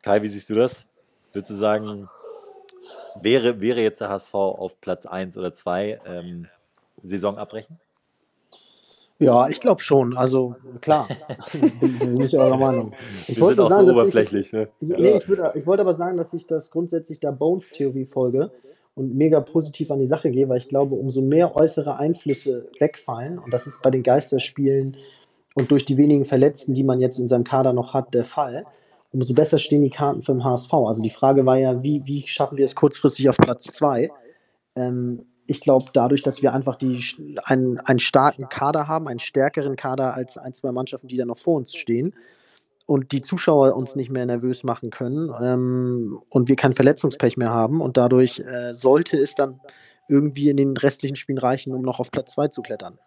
Kai, 0.01 0.23
wie 0.23 0.27
siehst 0.27 0.49
du 0.49 0.55
das? 0.55 0.85
Würdest 1.31 1.51
du 1.51 1.55
sagen, 1.55 2.09
wäre, 3.21 3.61
wäre 3.61 3.79
jetzt 3.79 4.01
der 4.01 4.09
HSV 4.09 4.33
auf 4.33 4.81
Platz 4.81 5.05
1 5.05 5.37
oder 5.37 5.53
2 5.53 5.99
ähm, 6.05 6.47
Saison 7.01 7.37
abbrechen? 7.37 7.79
Ja, 9.21 9.47
ich 9.47 9.59
glaube 9.59 9.81
schon. 9.81 10.17
Also 10.17 10.55
klar, 10.81 11.07
bin, 11.79 11.99
bin 11.99 12.21
ich 12.21 12.37
eurer 12.37 12.57
Meinung. 12.57 12.91
Ich 13.27 13.37
Wir 13.37 13.45
sind 13.45 13.59
auch 13.59 13.69
so 13.69 13.75
dass 13.77 13.81
ich- 13.83 13.89
oberflächlich, 13.93 14.51
ne? 14.51 14.67
Ich, 14.79 14.89
nee, 14.89 15.17
ich, 15.17 15.29
würde, 15.29 15.51
ich 15.55 15.65
wollte 15.67 15.81
aber 15.81 15.93
sagen, 15.93 16.17
dass 16.17 16.33
ich 16.33 16.47
das 16.47 16.71
grundsätzlich 16.71 17.19
der 17.19 17.31
Bones-Theorie 17.31 18.05
folge 18.05 18.51
und 18.95 19.15
mega 19.15 19.39
positiv 19.39 19.91
an 19.91 19.99
die 19.99 20.07
Sache 20.07 20.31
gehe, 20.31 20.49
weil 20.49 20.57
ich 20.57 20.67
glaube, 20.69 20.95
umso 20.95 21.21
mehr 21.21 21.55
äußere 21.55 21.97
Einflüsse 21.99 22.69
wegfallen, 22.79 23.37
und 23.39 23.53
das 23.53 23.67
ist 23.67 23.81
bei 23.83 23.91
den 23.91 24.03
Geisterspielen 24.03 24.97
und 25.53 25.69
durch 25.71 25.85
die 25.85 25.97
wenigen 25.97 26.25
Verletzten, 26.25 26.73
die 26.73 26.83
man 26.83 26.99
jetzt 26.99 27.19
in 27.19 27.27
seinem 27.27 27.43
Kader 27.43 27.73
noch 27.73 27.93
hat, 27.93 28.13
der 28.13 28.25
Fall, 28.25 28.65
umso 29.13 29.33
besser 29.33 29.59
stehen 29.59 29.83
die 29.83 29.89
Karten 29.91 30.23
für 30.23 30.31
den 30.33 30.43
HSV. 30.43 30.73
Also 30.73 31.03
die 31.03 31.09
Frage 31.09 31.45
war 31.45 31.57
ja, 31.57 31.83
wie, 31.83 32.01
wie 32.05 32.25
schaffen 32.27 32.57
wir 32.57 32.65
es 32.65 32.75
kurzfristig 32.75 33.29
auf 33.29 33.37
Platz 33.37 33.65
2? 33.65 34.09
Ähm, 34.75 35.25
ich 35.51 35.59
glaube, 35.59 35.87
dadurch, 35.91 36.23
dass 36.23 36.41
wir 36.41 36.53
einfach 36.53 36.77
die, 36.77 37.03
einen, 37.43 37.77
einen 37.79 37.99
starken 37.99 38.47
Kader 38.47 38.87
haben, 38.87 39.09
einen 39.09 39.19
stärkeren 39.19 39.75
Kader 39.75 40.13
als 40.13 40.37
ein, 40.37 40.53
zwei 40.53 40.71
Mannschaften, 40.71 41.09
die 41.09 41.17
da 41.17 41.25
noch 41.25 41.37
vor 41.37 41.57
uns 41.57 41.75
stehen, 41.75 42.15
und 42.85 43.11
die 43.11 43.19
Zuschauer 43.19 43.75
uns 43.75 43.97
nicht 43.97 44.09
mehr 44.09 44.25
nervös 44.25 44.63
machen 44.63 44.91
können 44.91 45.29
ähm, 45.41 46.21
und 46.29 46.47
wir 46.47 46.55
kein 46.55 46.73
Verletzungspech 46.73 47.35
mehr 47.35 47.49
haben 47.49 47.81
und 47.81 47.97
dadurch 47.97 48.39
äh, 48.39 48.73
sollte 48.73 49.17
es 49.17 49.35
dann 49.35 49.59
irgendwie 50.07 50.49
in 50.49 50.57
den 50.57 50.75
restlichen 50.75 51.17
Spielen 51.17 51.37
reichen, 51.37 51.73
um 51.73 51.81
noch 51.81 51.99
auf 51.99 52.11
Platz 52.11 52.31
2 52.31 52.47
zu 52.47 52.61
klettern. 52.61 52.97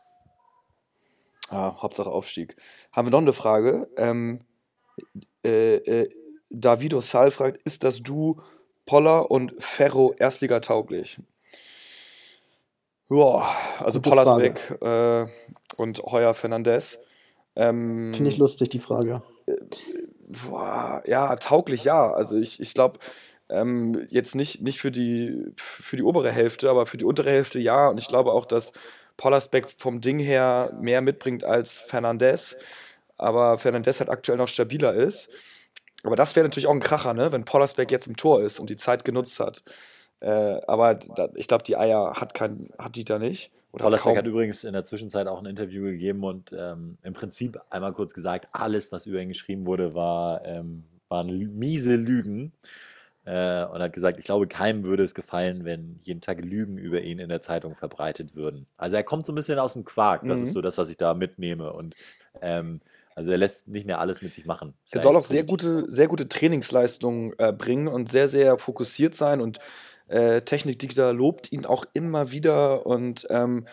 Ah, 1.48 1.80
Hauptsache 1.80 2.10
Aufstieg. 2.10 2.56
Haben 2.92 3.06
wir 3.08 3.10
noch 3.10 3.18
eine 3.20 3.32
Frage? 3.32 3.88
Ähm, 3.96 4.40
äh, 5.44 5.76
äh, 5.76 6.08
Davido 6.50 7.00
Sal 7.00 7.30
fragt, 7.30 7.62
ist 7.64 7.84
das 7.84 8.02
Du 8.02 8.40
Poller 8.84 9.30
und 9.30 9.54
Ferro 9.58 10.14
Erstliga 10.18 10.60
tauglich? 10.60 11.20
Ja, 13.10 13.48
also 13.80 14.00
Gute 14.00 14.10
Pollersbeck 14.10 14.82
äh, 14.82 15.26
und 15.76 16.02
Heuer 16.04 16.34
Fernandez. 16.34 17.00
Ähm, 17.56 18.12
Finde 18.14 18.30
ich 18.30 18.38
lustig, 18.38 18.70
die 18.70 18.80
Frage. 18.80 19.22
Boah, 20.48 21.02
ja, 21.06 21.36
tauglich 21.36 21.84
ja. 21.84 22.12
Also 22.12 22.36
ich, 22.36 22.60
ich 22.60 22.74
glaube, 22.74 22.98
ähm, 23.48 24.06
jetzt 24.08 24.34
nicht, 24.34 24.62
nicht 24.62 24.80
für, 24.80 24.90
die, 24.90 25.52
für 25.56 25.96
die 25.96 26.02
obere 26.02 26.32
Hälfte, 26.32 26.70
aber 26.70 26.86
für 26.86 26.96
die 26.96 27.04
untere 27.04 27.30
Hälfte 27.30 27.58
ja. 27.60 27.88
Und 27.88 27.98
ich 27.98 28.08
glaube 28.08 28.32
auch, 28.32 28.46
dass 28.46 28.72
Pollersbeck 29.16 29.68
vom 29.68 30.00
Ding 30.00 30.18
her 30.18 30.76
mehr 30.80 31.00
mitbringt 31.00 31.44
als 31.44 31.80
Fernandez. 31.80 32.56
Aber 33.16 33.58
Fernandez 33.58 34.00
halt 34.00 34.10
aktuell 34.10 34.38
noch 34.38 34.48
stabiler 34.48 34.94
ist. 34.94 35.30
Aber 36.02 36.16
das 36.16 36.36
wäre 36.36 36.44
natürlich 36.44 36.66
auch 36.66 36.72
ein 36.72 36.80
Kracher, 36.80 37.14
ne? 37.14 37.32
wenn 37.32 37.44
Pollersbeck 37.44 37.90
jetzt 37.90 38.06
im 38.06 38.16
Tor 38.16 38.42
ist 38.42 38.58
und 38.58 38.68
die 38.70 38.76
Zeit 38.76 39.04
genutzt 39.04 39.40
hat. 39.40 39.62
Äh, 40.20 40.60
aber 40.66 40.94
da, 40.94 41.28
ich 41.34 41.48
glaube, 41.48 41.64
die 41.64 41.76
Eier 41.76 42.14
hat, 42.14 42.34
kein, 42.34 42.68
hat 42.78 42.96
die 42.96 43.04
da 43.04 43.18
nicht. 43.18 43.50
Oder 43.72 43.84
Pollersbeck 43.84 44.04
kaum. 44.12 44.18
hat 44.18 44.26
übrigens 44.26 44.62
in 44.62 44.72
der 44.72 44.84
Zwischenzeit 44.84 45.26
auch 45.26 45.40
ein 45.40 45.46
Interview 45.46 45.82
gegeben 45.82 46.22
und 46.22 46.54
ähm, 46.56 46.96
im 47.02 47.12
Prinzip 47.12 47.60
einmal 47.70 47.92
kurz 47.92 48.14
gesagt, 48.14 48.48
alles, 48.52 48.92
was 48.92 49.06
über 49.06 49.20
ihn 49.20 49.28
geschrieben 49.28 49.66
wurde, 49.66 49.94
war, 49.94 50.44
ähm, 50.44 50.84
war 51.08 51.26
waren 51.26 51.58
miese 51.58 51.96
Lügen. 51.96 52.52
Äh, 53.26 53.64
und 53.64 53.80
hat 53.80 53.94
gesagt, 53.94 54.18
ich 54.18 54.26
glaube, 54.26 54.46
keinem 54.46 54.84
würde 54.84 55.02
es 55.02 55.14
gefallen, 55.14 55.64
wenn 55.64 55.96
jeden 56.02 56.20
Tag 56.20 56.44
Lügen 56.44 56.76
über 56.76 57.00
ihn 57.00 57.18
in 57.18 57.30
der 57.30 57.40
Zeitung 57.40 57.74
verbreitet 57.74 58.36
würden. 58.36 58.66
Also 58.76 58.96
er 58.96 59.02
kommt 59.02 59.24
so 59.24 59.32
ein 59.32 59.34
bisschen 59.34 59.58
aus 59.58 59.72
dem 59.72 59.84
Quark. 59.84 60.26
Das 60.26 60.40
mhm. 60.40 60.44
ist 60.44 60.52
so 60.52 60.60
das, 60.60 60.76
was 60.76 60.90
ich 60.90 60.98
da 60.98 61.14
mitnehme. 61.14 61.72
Und 61.72 61.94
ähm, 62.42 62.82
also 63.14 63.30
er 63.30 63.38
lässt 63.38 63.66
nicht 63.66 63.86
mehr 63.86 63.98
alles 63.98 64.20
mit 64.20 64.34
sich 64.34 64.44
machen. 64.44 64.74
Er 64.90 65.00
soll 65.00 65.16
auch 65.16 65.24
sehr 65.24 65.44
gute, 65.44 65.90
sehr 65.90 66.06
gute 66.06 66.28
Trainingsleistungen 66.28 67.32
äh, 67.38 67.52
bringen 67.52 67.88
und 67.88 68.10
sehr, 68.10 68.28
sehr 68.28 68.58
fokussiert 68.58 69.14
sein. 69.14 69.40
Und 69.40 69.58
äh, 70.08 70.42
Technikdiktator 70.42 71.12
lobt 71.12 71.52
ihn 71.52 71.66
auch 71.66 71.84
immer 71.92 72.30
wieder. 72.30 72.86
Und 72.86 73.26
ähm, 73.30 73.66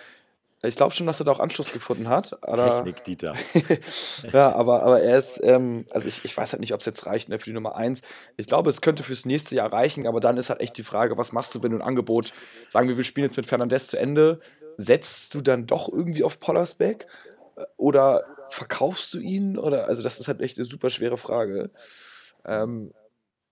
ich 0.63 0.75
glaube 0.75 0.93
schon, 0.93 1.07
dass 1.07 1.19
er 1.19 1.25
da 1.25 1.31
auch 1.31 1.39
Anschluss 1.39 1.73
gefunden 1.73 2.07
hat. 2.07 2.37
Technik, 2.77 3.03
Dieter. 3.03 3.33
ja, 4.31 4.53
aber, 4.53 4.83
aber 4.83 5.01
er 5.01 5.17
ist, 5.17 5.41
ähm, 5.43 5.85
also 5.89 6.07
ich, 6.07 6.23
ich 6.23 6.37
weiß 6.37 6.53
halt 6.53 6.59
nicht, 6.59 6.73
ob 6.73 6.81
es 6.81 6.85
jetzt 6.85 7.05
reicht 7.07 7.29
ne, 7.29 7.39
für 7.39 7.45
die 7.45 7.53
Nummer 7.53 7.75
1. 7.75 8.03
Ich 8.37 8.45
glaube, 8.45 8.69
es 8.69 8.81
könnte 8.81 9.01
fürs 9.03 9.25
nächste 9.25 9.55
Jahr 9.55 9.73
reichen, 9.73 10.05
aber 10.05 10.19
dann 10.19 10.37
ist 10.37 10.51
halt 10.51 10.61
echt 10.61 10.77
die 10.77 10.83
Frage, 10.83 11.17
was 11.17 11.31
machst 11.31 11.55
du, 11.55 11.63
wenn 11.63 11.71
du 11.71 11.77
ein 11.77 11.81
Angebot, 11.81 12.31
sagen 12.69 12.87
wir, 12.87 12.97
wir 12.97 13.03
spielen 13.03 13.25
jetzt 13.25 13.37
mit 13.37 13.47
Fernandez 13.47 13.87
zu 13.87 13.97
Ende, 13.97 14.39
setzt 14.77 15.33
du 15.33 15.41
dann 15.41 15.65
doch 15.65 15.89
irgendwie 15.91 16.23
auf 16.23 16.39
Pollersbeck? 16.39 17.07
Oder 17.77 18.23
verkaufst 18.49 19.13
du 19.13 19.19
ihn? 19.19 19.57
Oder, 19.57 19.87
also 19.87 20.03
das 20.03 20.19
ist 20.19 20.27
halt 20.27 20.41
echt 20.41 20.57
eine 20.57 20.65
super 20.65 20.89
schwere 20.89 21.17
Frage. 21.17 21.71
Ähm, 22.45 22.91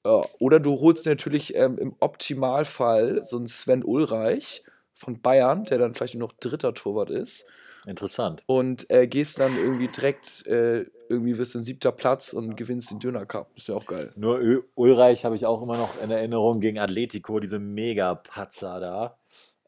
oder 0.04 0.60
du 0.60 0.80
holst 0.80 1.06
natürlich 1.06 1.56
ähm, 1.56 1.78
im 1.78 1.96
Optimalfall 2.00 3.24
so 3.24 3.38
einen 3.38 3.48
Sven 3.48 3.84
Ulreich 3.84 4.64
von 4.94 5.22
Bayern, 5.22 5.66
der 5.66 5.78
dann 5.78 5.94
vielleicht 5.94 6.16
nur 6.16 6.28
noch 6.28 6.34
dritter 6.40 6.74
Torwart 6.74 7.10
ist. 7.10 7.46
Interessant. 7.86 8.44
Und 8.46 8.90
äh, 8.90 9.08
gehst 9.08 9.40
dann 9.40 9.58
irgendwie 9.58 9.88
direkt, 9.88 10.46
äh, 10.48 10.86
irgendwie 11.08 11.38
wirst 11.38 11.56
du 11.56 11.60
ein 11.60 11.64
siebter 11.64 11.92
Platz 11.92 12.34
und 12.34 12.56
gewinnst 12.56 12.92
den 12.92 13.00
Döner 13.00 13.26
Cup. 13.26 13.52
Ist 13.56 13.68
ja 13.68 13.76
auch 13.76 13.86
geil. 13.86 14.12
Nur 14.16 14.40
Ö 14.40 14.62
Ulreich 14.76 15.26
habe 15.26 15.36
ich 15.36 15.46
auch 15.46 15.62
immer 15.62 15.78
noch 15.78 16.02
in 16.02 16.12
Erinnerung 16.12 16.60
gegen 16.60 16.80
Atletico, 16.80 17.40
diese 17.40 17.60
Mega-Patzer 17.60 18.80
da. 18.80 19.18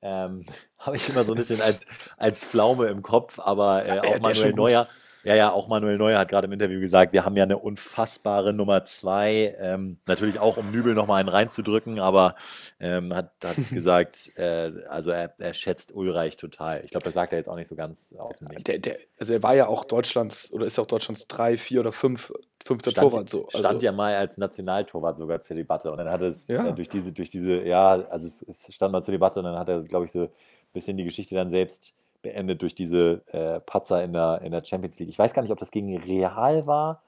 Ähm, 0.02 0.46
habe 0.78 0.98
ich 0.98 1.08
immer 1.10 1.24
so 1.24 1.34
ein 1.34 1.38
bisschen 1.38 1.62
als, 1.62 1.86
als 2.18 2.44
Pflaume 2.44 2.88
im 2.88 3.02
Kopf, 3.02 3.40
aber 3.40 3.86
äh, 3.86 4.00
auch 4.00 4.14
ja, 4.14 4.20
Manuel 4.20 4.54
Neuer. 4.54 4.84
Gut 4.86 5.01
ja, 5.24 5.36
ja, 5.36 5.52
auch 5.52 5.68
Manuel 5.68 5.98
Neuer 5.98 6.20
hat 6.20 6.30
gerade 6.30 6.48
im 6.48 6.54
Interview 6.54 6.80
gesagt, 6.80 7.14
wir 7.14 7.26
haben 7.26 7.38
ja 7.38 7.44
eine 7.44 7.58
unfassbare 7.58 8.54
Nummer 8.54 8.84
zwei. 8.86 9.56
Ähm, 9.60 9.98
natürlich 10.08 10.40
auch, 10.40 10.58
um 10.58 10.72
Nübel 10.72 10.96
nochmal 10.96 11.20
einen 11.20 11.30
reinzudrücken, 11.30 12.00
aber 12.00 12.36
ähm, 12.80 13.14
hat, 13.14 13.34
hat 13.44 13.56
gesagt, 13.70 14.32
äh, 14.38 14.72
also 14.90 15.12
er, 15.12 15.34
er, 15.38 15.54
schätzt 15.54 15.94
Ulreich 15.94 16.38
total. 16.38 16.84
Ich 16.84 16.92
glaube, 16.92 17.04
das 17.04 17.14
sagt 17.14 17.34
er 17.34 17.38
jetzt 17.38 17.48
auch 17.48 17.56
nicht 17.56 17.68
so 17.68 17.76
ganz 17.76 18.16
aus 18.18 18.40
dem 18.40 18.48
Nichts. 18.48 18.64
Der, 18.64 18.80
der, 18.80 18.98
also 19.20 19.34
er 19.34 19.44
war 19.44 19.54
ja 19.54 19.68
auch 19.68 19.84
Deutschlands, 19.84 20.52
oder 20.52 20.66
ist 20.66 20.80
auch 20.80 20.88
Deutschlands 20.88 21.28
drei, 21.28 21.58
vier 21.58 21.82
oder 21.82 21.92
fünf, 21.92 22.34
fünfter 22.66 22.92
stand, 22.92 23.12
Torwart. 23.12 23.30
So. 23.30 23.46
Also, 23.46 23.60
stand 23.60 23.84
ja 23.84 23.92
mal 23.92 24.16
als 24.16 24.38
Nationaltorwart 24.38 25.18
sogar 25.18 25.42
zur 25.42 25.56
Debatte 25.56 25.92
und 25.92 25.98
dann 25.98 26.10
hat 26.10 26.22
es 26.24 26.48
ja. 26.48 26.68
äh, 26.68 26.74
durch 26.74 26.90
diese, 26.90 27.12
durch 27.12 27.30
diese, 27.30 27.62
ja, 27.62 28.04
also 28.10 28.26
es, 28.26 28.42
es 28.42 28.74
stand 28.74 28.92
mal 28.92 29.04
zur 29.04 29.12
Debatte 29.12 29.40
und 29.40 29.46
dann 29.46 29.60
hat 29.60 29.70
er, 29.70 29.82
glaube 29.84 30.06
ich, 30.06 30.12
so 30.12 30.22
ein 30.22 30.30
bisschen 30.74 30.98
die 30.98 31.04
Geschichte 31.04 31.36
dann 31.36 31.52
selbst 31.52 31.94
beendet 32.22 32.62
durch 32.62 32.76
diese 32.76 33.22
äh, 33.28 33.60
Patzer 33.62 34.04
in 34.04 34.14
der, 34.14 34.42
in 34.44 34.52
der 34.52 34.64
Champions 34.64 35.00
League. 35.00 35.10
Ich 35.10 35.20
weiß 35.20 35.34
gar 35.34 35.42
nicht, 35.42 35.52
ob 35.52 35.60
das 35.60 35.72
gegen 35.72 35.96
Real 35.98 36.66
war 36.68 37.02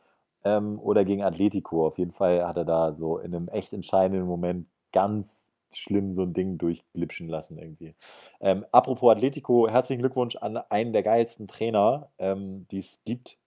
ähm, 0.43 0.79
oder 0.79 1.05
gegen 1.05 1.23
Atletico. 1.23 1.85
Auf 1.87 1.97
jeden 1.97 2.11
Fall 2.11 2.45
hat 2.45 2.57
er 2.57 2.65
da 2.65 2.91
so 2.91 3.17
in 3.17 3.35
einem 3.35 3.47
echt 3.49 3.73
entscheidenden 3.73 4.27
Moment 4.27 4.67
ganz 4.91 5.47
schlimm 5.75 6.13
so 6.13 6.21
ein 6.23 6.33
Ding 6.33 6.57
durchglitschen 6.57 7.27
lassen 7.27 7.57
irgendwie. 7.57 7.95
Ähm, 8.39 8.65
apropos 8.71 9.11
Atletico, 9.11 9.67
herzlichen 9.67 10.01
Glückwunsch 10.01 10.35
an 10.35 10.57
einen 10.57 10.93
der 10.93 11.03
geilsten 11.03 11.47
Trainer, 11.47 12.09
ähm, 12.19 12.67
die 12.69 12.79
es 12.79 12.99
gibt. 13.05 13.37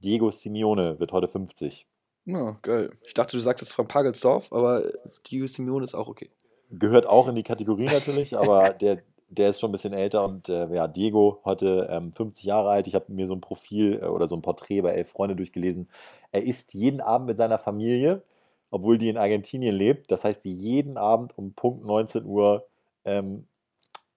Diego 0.00 0.30
Simeone 0.30 0.98
wird 0.98 1.12
heute 1.12 1.28
50. 1.28 1.86
Ja, 2.24 2.58
geil. 2.62 2.90
Ich 3.02 3.14
dachte, 3.14 3.36
du 3.36 3.42
sagst 3.42 3.62
jetzt 3.62 3.72
von 3.72 3.86
Pagelsdorf, 3.86 4.52
aber 4.52 4.82
Diego 5.30 5.46
Simeone 5.46 5.84
ist 5.84 5.94
auch 5.94 6.08
okay. 6.08 6.30
Gehört 6.70 7.06
auch 7.06 7.28
in 7.28 7.36
die 7.36 7.44
Kategorie 7.44 7.86
natürlich, 7.86 8.36
aber 8.36 8.70
der, 8.70 9.02
der 9.28 9.50
ist 9.50 9.60
schon 9.60 9.70
ein 9.70 9.72
bisschen 9.72 9.92
älter 9.92 10.24
und 10.24 10.48
äh, 10.48 10.72
ja, 10.74 10.86
Diego, 10.88 11.40
heute 11.44 11.88
ähm, 11.90 12.12
50 12.12 12.44
Jahre 12.44 12.70
alt. 12.70 12.86
Ich 12.86 12.94
habe 12.94 13.12
mir 13.12 13.26
so 13.26 13.34
ein 13.34 13.40
Profil 13.40 14.00
äh, 14.02 14.06
oder 14.06 14.28
so 14.28 14.36
ein 14.36 14.42
Porträt 14.42 14.82
bei 14.82 14.92
Elf 14.92 15.10
Freunde 15.10 15.36
durchgelesen. 15.36 15.88
Er 16.32 16.44
isst 16.44 16.74
jeden 16.74 17.00
Abend 17.00 17.26
mit 17.26 17.36
seiner 17.36 17.58
Familie, 17.58 18.22
obwohl 18.70 18.98
die 18.98 19.08
in 19.08 19.16
Argentinien 19.18 19.74
lebt. 19.74 20.10
Das 20.10 20.24
heißt, 20.24 20.44
jeden 20.44 20.96
Abend 20.96 21.36
um 21.36 21.54
Punkt 21.54 21.84
19 21.84 22.24
Uhr 22.24 22.66
ähm, 23.04 23.46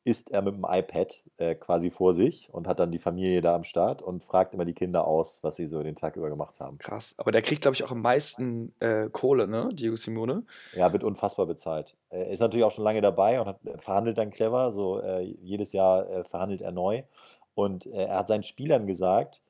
ist 0.10 0.32
er 0.32 0.42
mit 0.42 0.56
dem 0.56 0.66
iPad 0.68 1.22
äh, 1.38 1.54
quasi 1.54 1.92
vor 1.92 2.16
sich 2.16 2.50
und 2.52 2.68
hat 2.68 2.80
dann 2.80 2.92
die 2.92 2.98
Familie 2.98 3.42
da 3.42 3.56
am 3.56 3.64
Start 3.64 4.02
und 4.02 4.24
fragt 4.24 4.56
immer 4.56 4.66
die 4.66 4.74
Kinder 4.74 5.06
aus, 5.06 5.40
was 5.44 5.56
sie 5.56 5.68
so 5.68 5.84
den 5.84 5.96
Tag 5.96 6.16
über 6.16 6.30
gemacht 6.30 6.60
haben. 6.60 6.80
Krass, 6.80 7.14
aber 7.18 7.32
der 7.32 7.44
kriegt, 7.44 7.62
glaube 7.62 7.76
ich, 7.76 7.84
auch 7.84 7.92
am 7.92 8.02
meisten 8.02 8.74
äh, 8.80 9.10
Kohle, 9.12 9.48
ne, 9.48 9.70
Diego 9.72 9.96
Simone? 9.96 10.44
Ja, 10.76 10.92
wird 10.92 11.04
unfassbar 11.04 11.46
bezahlt. 11.46 11.96
Er 12.10 12.30
ist 12.30 12.40
natürlich 12.40 12.66
auch 12.66 12.72
schon 12.72 12.84
lange 12.84 13.02
dabei 13.02 13.40
und 13.40 13.48
hat, 13.48 13.60
äh, 13.66 13.78
verhandelt 13.78 14.18
dann 14.18 14.32
clever, 14.32 14.72
so 14.72 15.00
äh, 15.00 15.22
jedes 15.22 15.72
Jahr 15.72 16.10
äh, 16.10 16.24
verhandelt 16.24 16.62
er 16.62 16.72
neu. 16.72 17.04
Und 17.54 17.86
er 17.86 18.18
hat 18.18 18.28
seinen 18.30 18.44
Spielern 18.44 18.88
gesagt, 18.88 19.42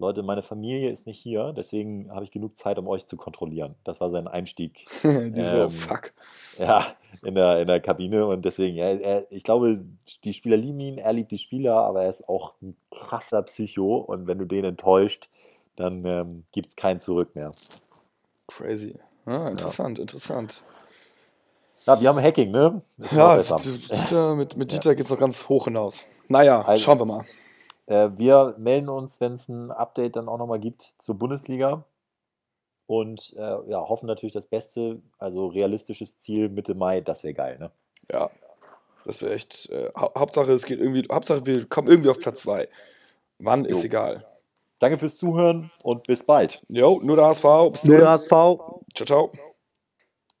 Leute, 0.00 0.22
meine 0.22 0.42
Familie 0.42 0.90
ist 0.90 1.06
nicht 1.06 1.18
hier, 1.18 1.52
deswegen 1.52 2.10
habe 2.12 2.24
ich 2.24 2.30
genug 2.30 2.56
Zeit, 2.56 2.78
um 2.78 2.86
euch 2.86 3.06
zu 3.06 3.16
kontrollieren. 3.16 3.74
Das 3.82 4.00
war 4.00 4.10
sein 4.10 4.28
Einstieg. 4.28 4.86
Diese 5.02 5.62
ähm, 5.62 5.70
Fuck. 5.70 6.12
Ja, 6.56 6.86
in 7.24 7.34
der, 7.34 7.60
in 7.60 7.66
der 7.66 7.80
Kabine 7.80 8.26
und 8.26 8.44
deswegen, 8.44 8.76
ja, 8.76 8.90
er, 8.90 9.26
ich 9.32 9.42
glaube, 9.42 9.84
die 10.22 10.32
Spieler 10.32 10.56
lieben 10.56 10.78
ihn, 10.78 10.98
er 10.98 11.12
liebt 11.12 11.32
die 11.32 11.38
Spieler, 11.38 11.74
aber 11.74 12.04
er 12.04 12.10
ist 12.10 12.28
auch 12.28 12.54
ein 12.62 12.76
krasser 12.92 13.42
Psycho 13.42 13.96
und 13.96 14.28
wenn 14.28 14.38
du 14.38 14.44
den 14.44 14.64
enttäuscht, 14.64 15.28
dann 15.74 16.04
ähm, 16.04 16.44
gibt 16.52 16.68
es 16.68 16.76
kein 16.76 17.00
Zurück 17.00 17.34
mehr. 17.34 17.52
Crazy. 18.46 18.94
Ah, 19.26 19.48
interessant, 19.48 19.98
ja. 19.98 20.02
interessant. 20.02 20.62
Ja, 21.86 22.00
wir 22.00 22.08
haben 22.08 22.20
Hacking, 22.20 22.52
ne? 22.52 22.82
Ja, 23.12 23.36
Dieter, 23.36 24.36
mit, 24.36 24.56
mit 24.56 24.70
Dieter 24.72 24.90
ja. 24.90 24.94
geht 24.94 25.04
es 25.04 25.10
noch 25.10 25.18
ganz 25.18 25.48
hoch 25.48 25.64
hinaus. 25.64 26.02
Naja, 26.28 26.60
also, 26.60 26.84
schauen 26.84 27.00
wir 27.00 27.04
mal. 27.04 27.24
Äh, 27.88 28.10
wir 28.16 28.54
melden 28.58 28.88
uns, 28.88 29.20
wenn 29.20 29.32
es 29.32 29.48
ein 29.48 29.70
Update 29.70 30.16
dann 30.16 30.28
auch 30.28 30.38
nochmal 30.38 30.60
gibt 30.60 30.82
zur 30.82 31.14
Bundesliga. 31.14 31.84
Und 32.86 33.34
äh, 33.36 33.70
ja, 33.70 33.80
hoffen 33.80 34.06
natürlich 34.06 34.32
das 34.32 34.46
Beste, 34.46 35.02
also 35.18 35.48
realistisches 35.48 36.18
Ziel 36.20 36.48
Mitte 36.48 36.74
Mai, 36.74 37.02
das 37.02 37.22
wäre 37.22 37.34
geil, 37.34 37.58
ne? 37.58 37.70
Ja, 38.10 38.30
das 39.04 39.22
wäre 39.22 39.34
echt. 39.34 39.68
Äh, 39.70 39.90
Hauptsache, 39.94 40.52
es 40.52 40.64
geht 40.64 40.80
irgendwie, 40.80 41.06
Hauptsache, 41.10 41.44
wir 41.44 41.66
kommen 41.66 41.88
irgendwie 41.88 42.08
auf 42.08 42.18
Platz 42.18 42.40
2. 42.40 42.68
Wann 43.38 43.64
jo. 43.64 43.70
ist 43.70 43.84
egal. 43.84 44.24
Danke 44.78 44.96
fürs 44.98 45.16
Zuhören 45.16 45.70
und 45.82 46.06
bis 46.06 46.24
bald. 46.24 46.62
Jo, 46.68 47.00
nur 47.02 47.16
der 47.16 47.26
HSV. 47.26 47.72
Bis 47.72 47.84
nur 47.84 47.98
der 47.98 48.10
HSV. 48.10 48.28
Ciao, 48.28 49.06
ciao. 49.06 49.32